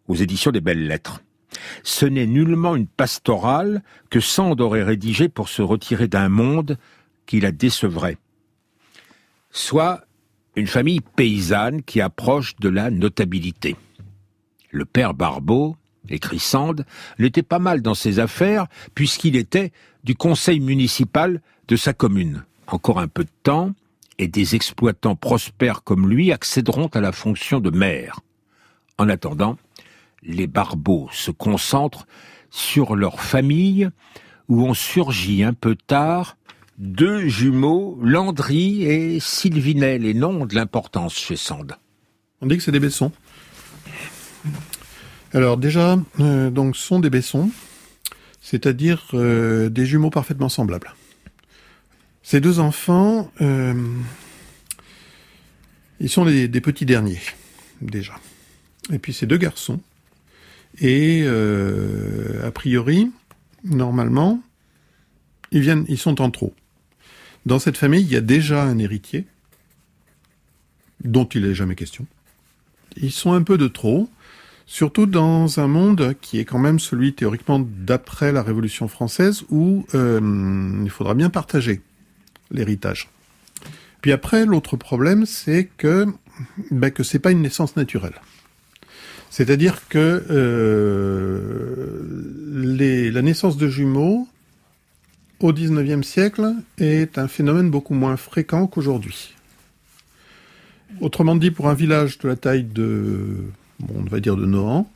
[0.10, 1.22] aux éditions des Belles Lettres.
[1.84, 6.78] Ce n'est nullement une pastorale que Sand aurait rédigée pour se retirer d'un monde
[7.26, 8.18] qui la décevrait.
[9.52, 10.05] Soit
[10.56, 13.76] une famille paysanne qui approche de la notabilité.
[14.72, 15.76] Le père Barbeau,
[16.10, 16.86] écrit Sand,
[17.18, 19.72] l'était pas mal dans ses affaires puisqu'il était
[20.04, 22.44] du conseil municipal de sa commune.
[22.68, 23.74] Encore un peu de temps,
[24.18, 28.22] et des exploitants prospères comme lui accéderont à la fonction de maire.
[28.98, 29.58] En attendant,
[30.24, 32.08] les Barbeaux se concentrent
[32.50, 33.90] sur leur famille
[34.48, 36.38] où ont surgi un peu tard
[36.78, 41.76] deux jumeaux, Landry et Sylvinet, les noms de l'importance chez Sand.
[42.42, 43.12] On dit que c'est des Bessons.
[45.34, 47.50] Alors déjà, euh, donc sont des Bessons,
[48.42, 50.94] c'est-à-dire euh, des jumeaux parfaitement semblables.
[52.24, 53.74] Ces deux enfants, euh,
[56.00, 57.22] ils sont des petits derniers
[57.82, 58.14] déjà.
[58.92, 59.80] Et puis ces deux garçons.
[60.82, 63.12] Et a priori,
[63.64, 64.42] normalement,
[65.52, 66.54] ils viennent, ils sont en trop.
[67.46, 69.26] Dans cette famille, il y a déjà un héritier
[71.04, 72.06] dont il n'est jamais question.
[72.98, 74.10] Ils sont un peu de trop,
[74.66, 79.86] surtout dans un monde qui est quand même celui théoriquement d'après la Révolution française où
[79.94, 81.82] euh, il faudra bien partager
[82.52, 83.10] l'héritage.
[84.02, 86.08] Puis après, l'autre problème, c'est que
[86.72, 88.22] ben, que c'est pas une naissance naturelle.
[89.30, 92.02] C'est-à-dire que euh,
[93.12, 94.28] la naissance de jumeaux
[95.40, 99.34] au XIXe siècle est un phénomène beaucoup moins fréquent qu'aujourd'hui.
[101.02, 103.38] Autrement dit, pour un village de la taille de,
[103.80, 104.90] bon, on va dire de Nohant,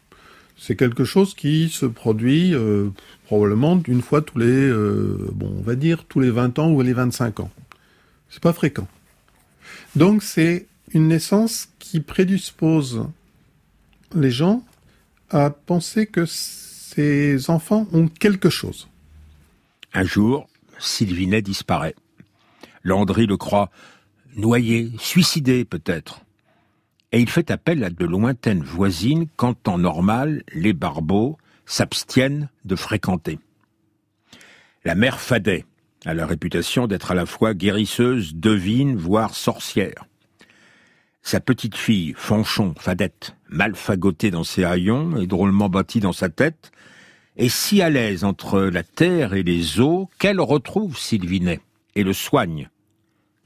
[0.57, 2.89] c'est quelque chose qui se produit euh,
[3.25, 7.39] probablement d'une fois tous les, euh, bon, dire tous les 20 ans ou les 25
[7.41, 7.51] ans.
[8.29, 8.87] C'est pas fréquent.
[9.95, 13.05] Donc c'est une naissance qui prédispose
[14.15, 14.63] les gens
[15.29, 18.87] à penser que ces enfants ont quelque chose.
[19.93, 20.47] Un jour,
[20.77, 21.95] Sylvinet disparaît.
[22.83, 23.69] Landry le croit
[24.35, 26.21] noyé, suicidé peut-être.
[27.11, 32.75] Et il fait appel à de lointaines voisines quand en normal les barbeaux s'abstiennent de
[32.75, 33.39] fréquenter.
[34.85, 35.65] La mère Fadet
[36.05, 40.05] a la réputation d'être à la fois guérisseuse, devine, voire sorcière.
[41.21, 46.29] Sa petite fille, Fanchon, Fadette, mal fagotée dans ses haillons et drôlement bâtie dans sa
[46.29, 46.71] tête,
[47.39, 51.61] est si à l'aise entre la terre et les eaux qu'elle retrouve Sylvinet
[51.95, 52.69] et le soigne.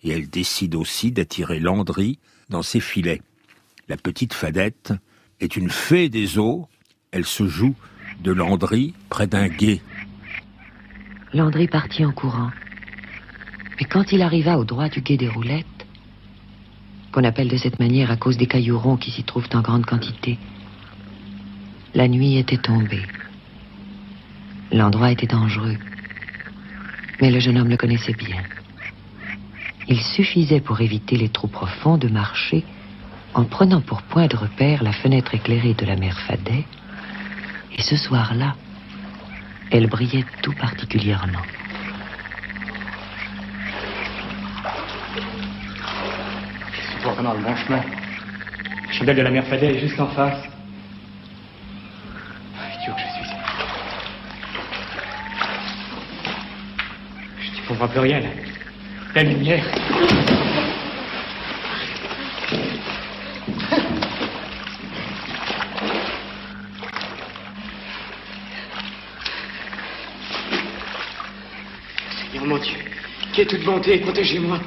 [0.01, 2.17] Et elle décide aussi d'attirer Landry
[2.49, 3.21] dans ses filets.
[3.87, 4.93] La petite Fadette
[5.39, 6.67] est une fée des eaux.
[7.11, 7.75] Elle se joue
[8.21, 9.81] de Landry près d'un gué.
[11.31, 12.49] Landry partit en courant.
[13.79, 15.67] Mais quand il arriva au droit du gué des roulettes,
[17.11, 19.85] qu'on appelle de cette manière à cause des cailloux ronds qui s'y trouvent en grande
[19.85, 20.39] quantité,
[21.93, 23.03] la nuit était tombée.
[24.73, 25.77] L'endroit était dangereux.
[27.21, 28.41] Mais le jeune homme le connaissait bien.
[29.87, 32.65] Il suffisait pour éviter les trous profonds de marcher
[33.35, 36.65] en prenant pour point de repère la fenêtre éclairée de la mère Fadet.
[37.77, 38.55] Et ce soir-là,
[39.69, 41.45] elle brillait tout particulièrement.
[46.71, 47.81] Je suis vraiment le bon chemin.
[48.87, 50.47] La chandelle de la mère Fadet est juste en face.
[57.69, 58.27] On voit plus rien, là.
[59.15, 59.63] La lumière.
[72.31, 72.75] Seigneur mon Dieu,
[73.31, 74.59] qui est toute bonté, protégez-moi.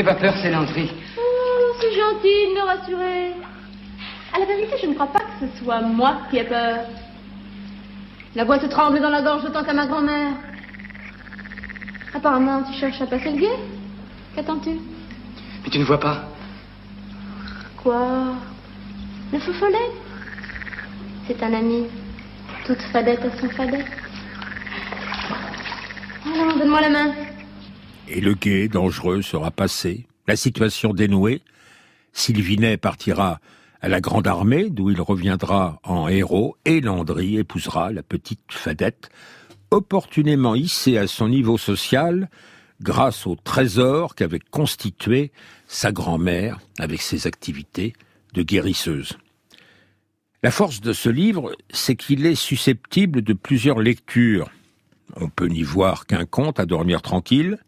[0.00, 0.90] N'aie pas peur, c'est Landry.
[1.18, 3.34] Oh, c'est gentil de me rassurer.
[4.32, 6.86] À la vérité, je ne crois pas que ce soit moi qui ai peur.
[8.34, 10.32] La voix te tremble dans la gorge autant qu'à ma grand-mère.
[12.14, 13.58] Apparemment, tu cherches à passer le guet.
[14.34, 14.70] Qu'attends-tu?
[14.70, 16.24] Mais tu ne vois pas.
[17.76, 18.36] Quoi?
[19.34, 19.90] Le fou follet?
[21.26, 21.88] C'est un ami.
[22.64, 23.84] Toute fadette à son fadette.
[26.24, 27.29] Allons, donne-moi la main.
[28.12, 31.42] Et le guet dangereux sera passé, la situation dénouée.
[32.12, 33.40] Sylvinet partira
[33.80, 39.10] à la Grande Armée, d'où il reviendra en héros, et Landry épousera la petite Fadette,
[39.70, 42.28] opportunément hissée à son niveau social
[42.82, 45.30] grâce au trésor qu'avait constitué
[45.68, 47.92] sa grand-mère avec ses activités
[48.34, 49.18] de guérisseuse.
[50.42, 54.50] La force de ce livre, c'est qu'il est susceptible de plusieurs lectures.
[55.14, 57.58] On peut n'y voir qu'un conte à dormir tranquille,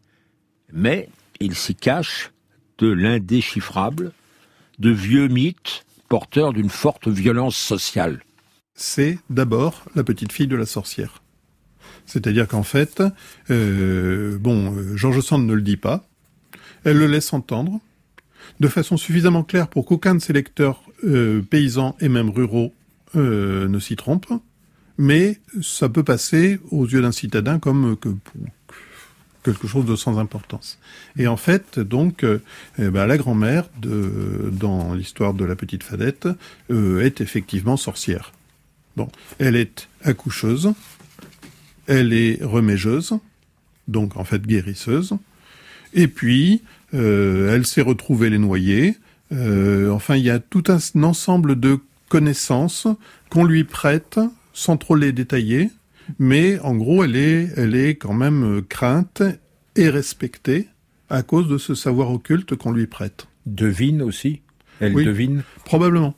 [0.73, 1.07] mais
[1.39, 2.31] il s'y cache
[2.79, 4.11] de l'indéchiffrable,
[4.79, 8.21] de vieux mythes porteurs d'une forte violence sociale.
[8.75, 11.21] C'est d'abord la petite fille de la sorcière.
[12.05, 13.01] C'est-à-dire qu'en fait,
[13.49, 16.05] euh, bon, euh, George Sand ne le dit pas,
[16.83, 17.79] elle le laisse entendre,
[18.59, 22.73] de façon suffisamment claire pour qu'aucun de ses lecteurs euh, paysans et même ruraux
[23.15, 24.25] ne s'y trompe.
[24.97, 28.09] mais ça peut passer aux yeux d'un citadin comme que,
[29.43, 30.79] quelque chose de sans importance.
[31.17, 32.41] Et en fait, donc, euh,
[32.79, 36.27] eh ben, la grand-mère, dans l'histoire de la petite Fadette,
[36.71, 38.31] euh, est effectivement sorcière.
[38.95, 40.73] Bon, elle est accoucheuse,
[41.87, 43.13] elle est remégeuse,
[43.87, 45.13] donc en fait guérisseuse,
[45.93, 46.61] et puis
[46.93, 48.95] euh, elle sait retrouver les noyés.
[49.31, 52.87] enfin, il y a tout un ensemble de connaissances
[53.29, 54.19] qu'on lui prête
[54.53, 55.71] sans trop les détailler,
[56.19, 59.23] mais en gros, elle est, elle est quand même crainte
[59.75, 60.67] et respectée
[61.09, 63.27] à cause de ce savoir occulte qu'on lui prête.
[63.45, 64.41] Devine aussi?
[64.79, 65.43] Elle devine?
[65.65, 66.15] Probablement.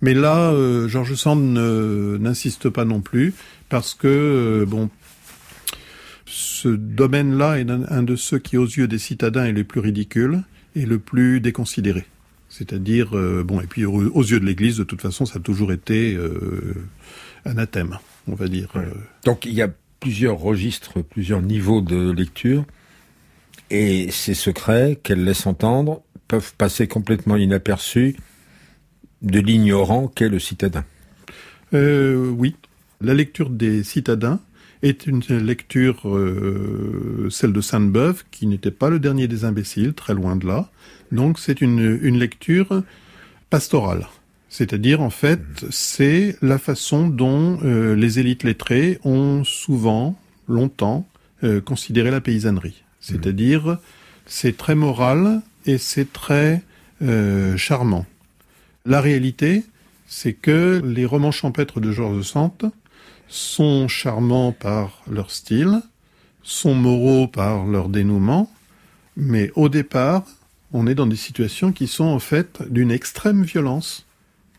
[0.00, 1.42] Mais là, euh, George Sand
[2.20, 3.34] n'insiste pas non plus,
[3.68, 4.90] parce que, euh, bon,
[6.26, 10.42] ce domaine-là est un, de ceux qui, aux yeux des citadins, est le plus ridicule
[10.76, 12.06] et le plus déconsidéré.
[12.48, 15.72] C'est-à-dire, euh, bon, et puis aux, yeux de l'Église, de toute façon, ça a toujours
[15.72, 16.16] été
[17.44, 18.72] anathème, on va dire.
[19.24, 19.70] Donc il y a
[20.00, 22.64] plusieurs registres, plusieurs niveaux de lecture,
[23.70, 28.16] et ces secrets qu'elle laisse entendre peuvent passer complètement inaperçus
[29.22, 30.84] de l'ignorant qu'est le citadin.
[31.74, 32.56] Euh, oui,
[33.00, 34.40] la lecture des citadins
[34.82, 40.14] est une lecture, euh, celle de Sainte-Beuve, qui n'était pas le dernier des imbéciles, très
[40.14, 40.70] loin de là.
[41.10, 42.82] Donc c'est une, une lecture
[43.50, 44.06] pastorale.
[44.48, 45.40] C'est-à-dire, en fait,
[45.70, 50.18] c'est la façon dont euh, les élites lettrées ont souvent,
[50.48, 51.06] longtemps,
[51.44, 52.82] euh, considéré la paysannerie.
[53.00, 53.78] C'est-à-dire,
[54.26, 56.62] c'est très moral et c'est très
[57.02, 58.06] euh, charmant.
[58.86, 59.64] La réalité,
[60.06, 62.70] c'est que les romans champêtres de Georges Sand
[63.28, 65.82] sont charmants par leur style,
[66.42, 68.50] sont moraux par leur dénouement,
[69.16, 70.24] mais au départ,
[70.72, 74.06] on est dans des situations qui sont en fait d'une extrême violence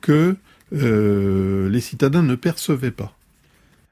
[0.02, 0.36] que
[0.74, 3.14] euh, les citadins ne percevaient pas.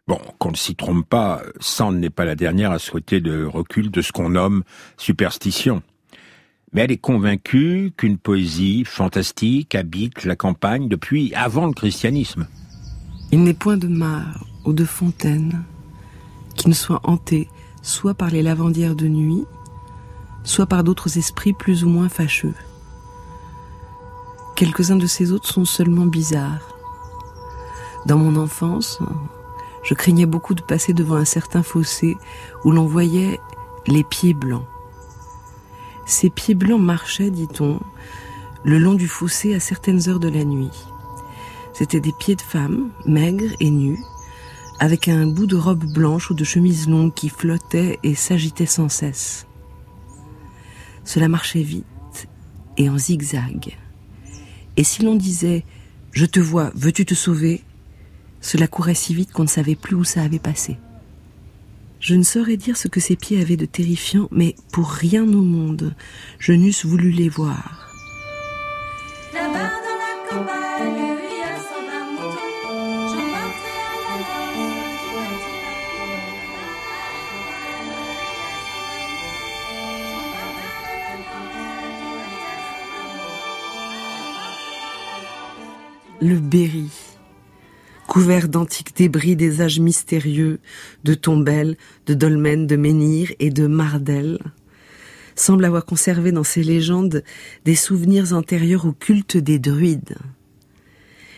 [0.08, 3.92] Bon, qu'on ne s'y trompe pas, Sand n'est pas la dernière à souhaiter le recul
[3.92, 4.64] de ce qu'on nomme
[4.96, 5.82] superstition.
[6.72, 12.48] Mais elle est convaincue qu'une poésie fantastique habite la campagne depuis avant le christianisme.
[13.32, 15.64] Il n'est point de mare ou de fontaine
[16.56, 17.50] qui ne soit hantée
[17.82, 19.46] soit par les lavandières de nuit,
[20.44, 22.54] soit par d'autres esprits plus ou moins fâcheux.
[24.58, 26.76] Quelques-uns de ces autres sont seulement bizarres.
[28.08, 28.98] Dans mon enfance,
[29.84, 32.18] je craignais beaucoup de passer devant un certain fossé
[32.64, 33.40] où l'on voyait
[33.86, 34.66] les pieds blancs.
[36.08, 37.80] Ces pieds blancs marchaient, dit-on,
[38.64, 40.88] le long du fossé à certaines heures de la nuit.
[41.74, 44.00] C'étaient des pieds de femmes, maigres et nus,
[44.80, 48.90] avec un bout de robe blanche ou de chemise longue qui flottait et s'agitait sans
[48.90, 49.46] cesse.
[51.04, 52.28] Cela marchait vite
[52.78, 53.78] et en zigzag.
[54.78, 55.60] Et si l'on disait⁇
[56.14, 57.56] Je te vois, veux-tu te sauver?⁇
[58.40, 60.78] cela courait si vite qu'on ne savait plus où ça avait passé.
[62.00, 65.42] Je ne saurais dire ce que ces pieds avaient de terrifiant, mais pour rien au
[65.42, 65.96] monde,
[66.40, 67.92] je n'eusse voulu les voir.
[86.22, 86.90] Le Berry,
[88.08, 90.60] couvert d'antiques débris des âges mystérieux,
[91.04, 94.40] de Tombelles, de Dolmen, de Menhir et de Mardel,
[95.36, 97.24] semble avoir conservé dans ses légendes
[97.66, 100.18] des souvenirs antérieurs au culte des druides.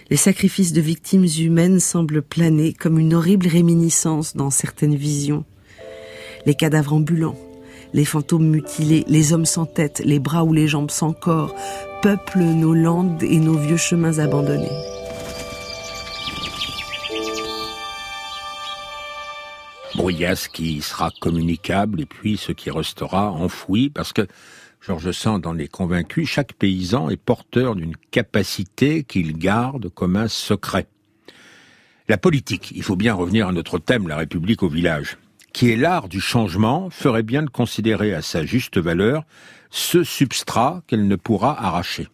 [0.09, 5.43] Les sacrifices de victimes humaines semblent planer comme une horrible réminiscence dans certaines visions.
[6.45, 7.38] Les cadavres ambulants,
[7.93, 11.53] les fantômes mutilés, les hommes sans tête, les bras ou les jambes sans corps,
[12.02, 14.72] peuplent nos landes et nos vieux chemins abandonnés.
[19.95, 24.28] Brouillasse qui sera communicable et puis ce qui restera enfoui parce que
[24.82, 30.30] Georges Sand en est convaincu, chaque paysan est porteur d'une capacité qu'il garde comme un
[30.30, 30.88] secret.
[32.08, 35.18] La politique, il faut bien revenir à notre thème, la République au village
[35.54, 39.24] qui est l'art du changement, ferait bien de considérer à sa juste valeur
[39.70, 42.08] ce substrat qu'elle ne pourra arracher.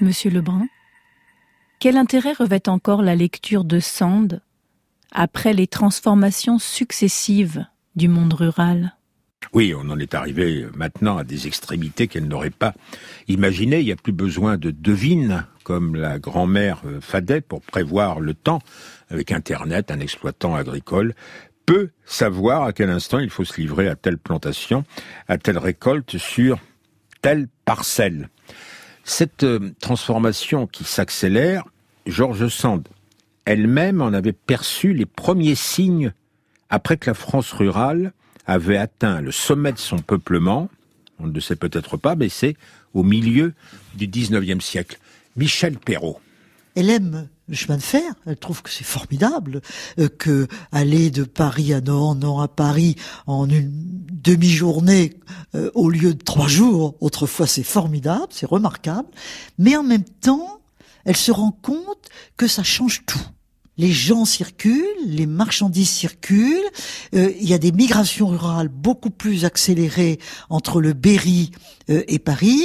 [0.00, 0.66] Monsieur Lebrun,
[1.78, 4.42] quel intérêt revêt encore la lecture de Sand
[5.12, 8.96] après les transformations successives du monde rural?
[9.52, 12.74] Oui, on en est arrivé maintenant à des extrémités qu'elle n'aurait pas
[13.28, 13.80] imaginées.
[13.80, 18.34] Il n'y a plus besoin de devines comme la grand-mère euh, Fadet pour prévoir le
[18.34, 18.60] temps
[19.10, 21.14] avec Internet, un exploitant agricole
[21.66, 24.84] peut savoir à quel instant il faut se livrer à telle plantation,
[25.28, 26.58] à telle récolte sur
[27.20, 28.28] telle parcelle.
[29.04, 31.64] Cette euh, transformation qui s'accélère,
[32.06, 32.88] Georges Sand
[33.44, 36.12] elle-même en avait perçu les premiers signes
[36.70, 38.12] après que la France rurale
[38.46, 40.68] avait atteint le sommet de son peuplement,
[41.18, 42.56] on ne le sait peut-être pas, mais c'est
[42.94, 43.54] au milieu
[43.94, 44.98] du 19e siècle.
[45.36, 46.20] Michel Perrault.
[46.74, 48.02] Elle aime le chemin de fer.
[48.26, 49.60] Elle trouve que c'est formidable
[49.98, 53.70] euh, que aller de Paris à Nord, Nord à Paris en une
[54.10, 55.14] demi-journée
[55.54, 56.96] euh, au lieu de trois jours.
[57.00, 59.08] Autrefois, c'est formidable, c'est remarquable.
[59.58, 60.60] Mais en même temps,
[61.04, 63.18] elle se rend compte que ça change tout
[63.82, 66.70] les gens circulent, les marchandises circulent,
[67.16, 70.20] euh, il y a des migrations rurales beaucoup plus accélérées
[70.50, 71.50] entre le Berry
[71.90, 72.62] euh, et Paris.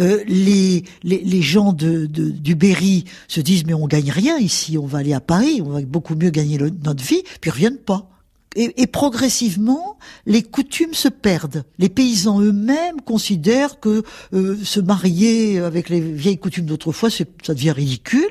[0.00, 4.86] Euh, les, les, gens de, du Berry se disent mais on gagne rien ici, on
[4.86, 8.10] va aller à Paris, on va beaucoup mieux gagner notre vie, puis reviennent pas.
[8.56, 11.64] Et, progressivement, les coutumes se perdent.
[11.78, 18.30] Les paysans eux-mêmes considèrent que se marier avec les vieilles coutumes d'autrefois, ça devient ridicule.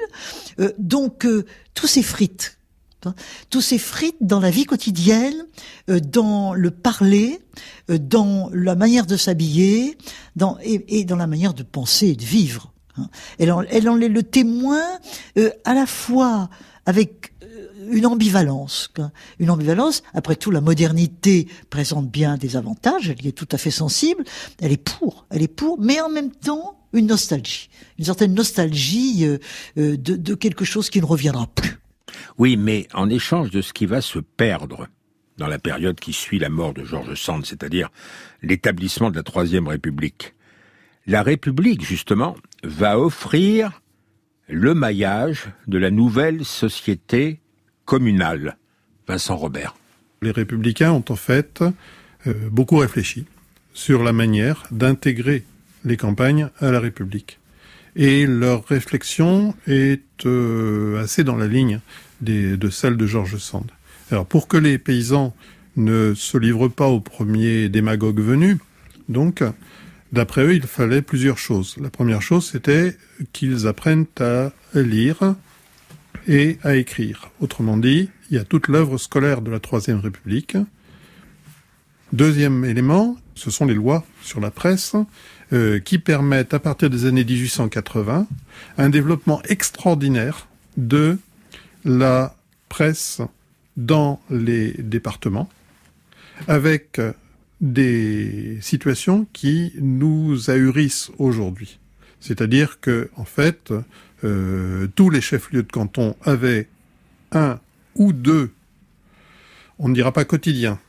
[0.79, 1.25] donc
[1.77, 2.57] tous ces frites,
[3.05, 3.13] hein,
[3.51, 5.45] tous ces frites dans la vie quotidienne,
[5.89, 7.39] euh, dans le parler,
[7.91, 9.95] euh, dans la manière de s'habiller,
[10.35, 12.73] dans et, dans la manière de penser et de vivre.
[12.97, 13.09] Hein.
[13.37, 14.83] Elle, en, elle en est le témoin
[15.37, 16.49] euh, à la fois
[16.87, 17.33] avec
[17.89, 18.91] une ambivalence.
[19.39, 23.57] Une ambivalence, après tout, la modernité présente bien des avantages, elle y est tout à
[23.57, 24.23] fait sensible,
[24.59, 29.25] elle est pour, elle est pour, mais en même temps, une nostalgie, une certaine nostalgie
[29.25, 29.37] euh,
[29.77, 31.77] euh, de, quelque chose qui ne reviendra plus.
[32.37, 34.87] Oui, mais en échange de ce qui va se perdre
[35.37, 37.89] dans la période qui suit la mort de Georges Sand, c'est-à-dire
[38.41, 40.33] l'établissement de la Troisième République,
[41.05, 43.81] la République, justement, va offrir
[44.47, 47.41] le maillage de la nouvelle société
[47.87, 48.57] communale.
[49.07, 49.75] Vincent Robert.
[50.21, 51.63] Les républicains ont en fait
[52.27, 53.25] euh, beaucoup réfléchi
[53.73, 55.43] sur la manière d'intégrer
[55.85, 57.39] les campagnes à la République.
[57.95, 61.79] Et leur réflexion est euh, assez dans la ligne
[62.21, 63.71] de celle de Georges Sand.
[64.11, 65.33] Alors pour que les paysans
[65.75, 68.57] ne se livrent pas aux premiers démagogues venus,
[69.07, 69.43] donc
[70.11, 71.75] d'après eux, il fallait plusieurs choses.
[71.79, 72.97] La première chose, c'était
[73.33, 75.35] qu'ils apprennent à lire
[76.27, 77.29] et à écrire.
[77.39, 80.57] Autrement dit, il y a toute l'œuvre scolaire de la Troisième République.
[82.13, 84.95] Deuxième élément, ce sont les lois sur la presse
[85.53, 88.27] euh, qui permettent, à partir des années 1880,
[88.77, 90.47] un développement extraordinaire
[90.77, 91.17] de
[91.85, 92.35] la
[92.69, 93.21] presse
[93.75, 95.49] dans les départements,
[96.47, 96.99] avec
[97.61, 101.79] des situations qui nous ahurissent aujourd'hui.
[102.19, 103.73] C'est-à-dire que, en fait,
[104.23, 106.67] euh, tous les chefs-lieux de canton avaient
[107.31, 107.59] un
[107.95, 108.51] ou deux,
[109.79, 110.79] on ne dira pas quotidien,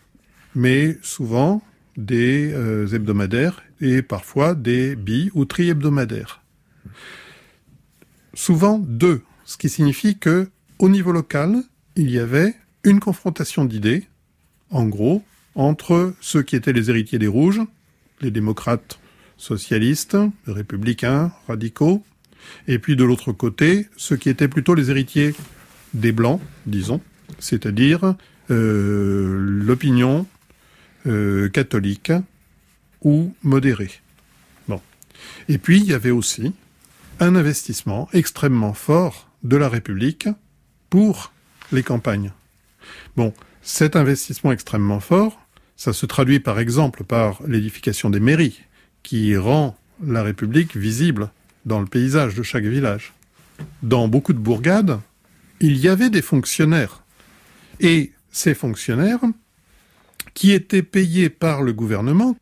[0.55, 1.63] mais souvent
[1.97, 6.43] des euh, hebdomadaires et parfois des bi ou tri-hebdomadaires.
[8.35, 10.49] Souvent deux, ce qui signifie que
[10.79, 11.63] au niveau local,
[11.97, 12.55] il y avait
[12.85, 14.07] une confrontation d'idées,
[14.71, 15.25] en gros,
[15.55, 17.61] entre ceux qui étaient les héritiers des rouges,
[18.21, 19.01] les démocrates
[19.37, 20.17] socialistes,
[20.47, 22.05] républicains, radicaux,
[22.67, 25.35] et puis de l'autre côté, ceux qui étaient plutôt les héritiers
[25.95, 27.01] des blancs, disons,
[27.39, 28.15] c'est-à-dire
[28.51, 30.27] euh, l'opinion
[31.07, 32.13] euh, catholique
[33.03, 33.91] ou modérée.
[34.69, 34.81] Bon.
[35.49, 36.53] Et puis, il y avait aussi
[37.21, 40.29] un investissement extrêmement fort de la République
[40.91, 41.33] pour
[41.73, 42.33] les campagnes.
[43.17, 43.33] Bon,
[43.63, 45.41] cet investissement extrêmement fort,
[45.77, 48.61] ça se traduit par exemple par l'édification des mairies,
[49.03, 51.31] qui rend la République visible
[51.69, 53.15] dans le paysage de chaque village.
[53.83, 54.99] Dans beaucoup de bourgades,
[55.61, 57.03] il y avait des fonctionnaires.
[57.81, 59.21] Et ces fonctionnaires
[60.35, 62.37] qui étaient payés par le gouvernement,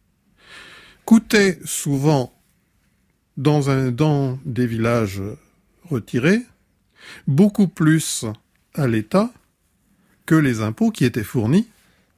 [1.07, 2.35] coûtaient souvent
[3.39, 5.23] dans, un, dans des villages
[5.85, 6.43] retirés
[7.27, 8.25] beaucoup plus
[8.75, 9.31] à l'État
[10.27, 11.69] que les impôts qui étaient fournis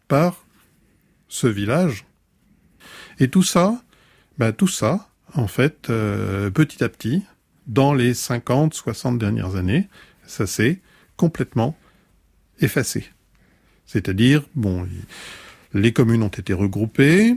[0.08, 0.44] par
[1.28, 2.06] ce village.
[3.20, 3.80] Et tout ça,
[4.38, 7.22] ben tout ça, en fait, euh, petit à petit,
[7.66, 9.88] dans les 50, 60 dernières années,
[10.26, 10.80] ça s'est
[11.16, 11.76] complètement
[12.60, 13.04] effacé.
[13.86, 14.86] C'est-à-dire, bon,
[15.74, 17.36] les communes ont été regroupées,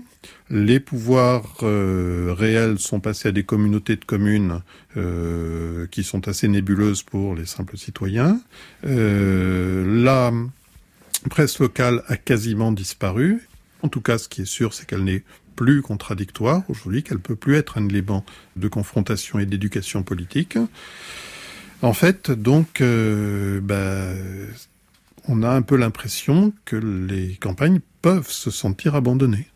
[0.49, 4.61] les pouvoirs euh, réels sont passés à des communautés de communes
[4.97, 8.41] euh, qui sont assez nébuleuses pour les simples citoyens.
[8.83, 10.31] La
[11.29, 13.47] presse locale a quasiment disparu.
[13.83, 15.23] En tout cas, ce qui est sûr, c'est qu'elle n'est
[15.55, 18.25] plus contradictoire aujourd'hui, qu'elle peut plus être un élément
[18.55, 20.57] de confrontation et d'éducation politique.
[21.81, 24.13] En fait, donc, bah,
[25.27, 29.47] on a un peu l'impression que les campagnes peuvent se sentir abandonnées.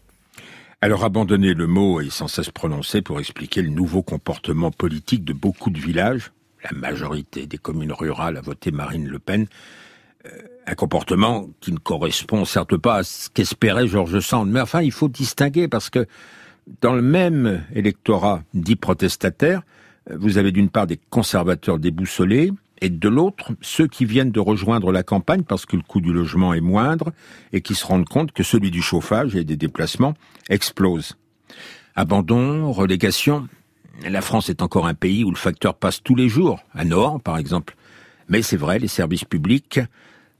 [0.82, 5.34] Alors abandonner le mot est sans cesse prononcé pour expliquer le nouveau comportement politique de
[5.34, 6.32] beaucoup de villages.
[6.64, 9.48] La majorité des communes rurales a voté Marine Le Pen.
[10.68, 14.50] Un comportement qui ne correspond certes pas à ce qu'espérait Georges Sand.
[14.50, 16.08] Mais enfin, il faut distinguer parce que
[16.82, 19.62] dans le même électorat dit protestataire,
[20.12, 22.52] vous avez d'une part des conservateurs déboussolés,
[22.82, 26.12] et de l'autre, ceux qui viennent de rejoindre la campagne parce que le coût du
[26.12, 27.14] logement est moindre
[27.54, 30.14] et qui se rendent compte que celui du chauffage et des déplacements
[30.50, 31.18] explose.
[31.96, 33.48] Abandon, relégation,
[34.08, 37.20] la France est encore un pays où le facteur passe tous les jours, à Nohant
[37.20, 37.76] par exemple.
[38.28, 39.80] Mais c'est vrai, les services publics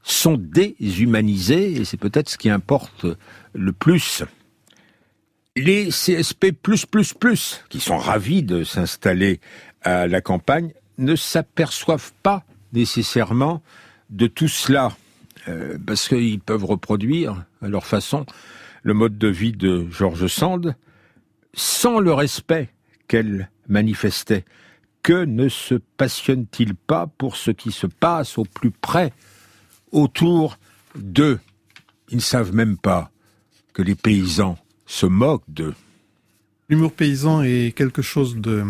[0.06, 3.06] sont déshumanisés et c'est peut-être ce qui importe
[3.54, 4.22] le plus.
[5.56, 6.52] Les CSP++,
[7.68, 9.40] qui sont ravis de s'installer
[9.82, 13.62] à la campagne, ne s'aperçoivent pas nécessairement
[14.10, 14.92] de tout cela,
[15.48, 18.26] euh, parce qu'ils peuvent reproduire à leur façon
[18.82, 20.76] le mode de vie de George Sand
[21.52, 22.68] sans le respect
[23.08, 24.44] qu'elle manifestait.
[25.02, 29.12] Que ne se passionne-t-il pas pour ce qui se passe au plus près
[29.96, 30.58] autour
[30.94, 31.40] d'eux
[32.10, 33.10] Ils ne savent même pas
[33.72, 35.74] que les paysans se moquent d'eux.
[36.68, 38.64] L'humour paysan est quelque chose de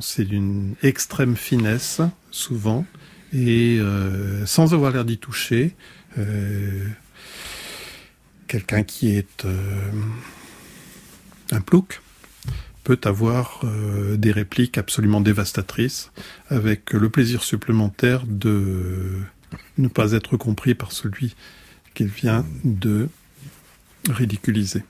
[0.00, 2.86] c'est d'une extrême finesse, souvent,
[3.32, 5.74] et euh, sans avoir l'air d'y toucher.
[6.18, 6.86] Euh,
[8.46, 9.90] quelqu'un qui est euh,
[11.50, 12.00] un plouc
[12.90, 13.60] peut avoir
[14.16, 16.10] des répliques absolument dévastatrices,
[16.48, 19.12] avec le plaisir supplémentaire de
[19.78, 21.36] ne pas être compris par celui
[21.94, 23.08] qu'il vient de
[24.08, 24.82] ridiculiser.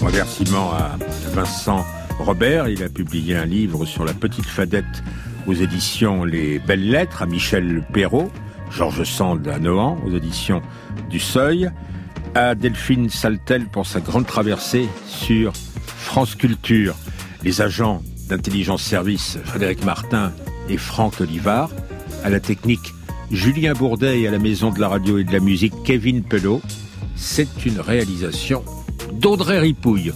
[0.00, 0.98] remerciements à
[1.34, 1.84] Vincent
[2.18, 2.68] Robert.
[2.68, 5.02] Il a publié un livre sur la petite fadette
[5.46, 8.30] aux éditions Les Belles Lettres, à Michel Perrault,
[8.70, 10.62] Georges Sand à Nohant, aux éditions
[11.08, 11.70] du Seuil,
[12.34, 15.52] à Delphine Saltel pour sa grande traversée sur
[15.84, 16.94] France Culture,
[17.42, 20.32] les agents d'intelligence service Frédéric Martin
[20.68, 21.70] et Franck Olivard,
[22.24, 22.94] à la technique
[23.30, 26.60] Julien Bourdet et à la maison de la radio et de la musique Kevin Pelot.
[27.16, 28.64] C'est une réalisation
[29.12, 30.12] d'Audrey Ripouille.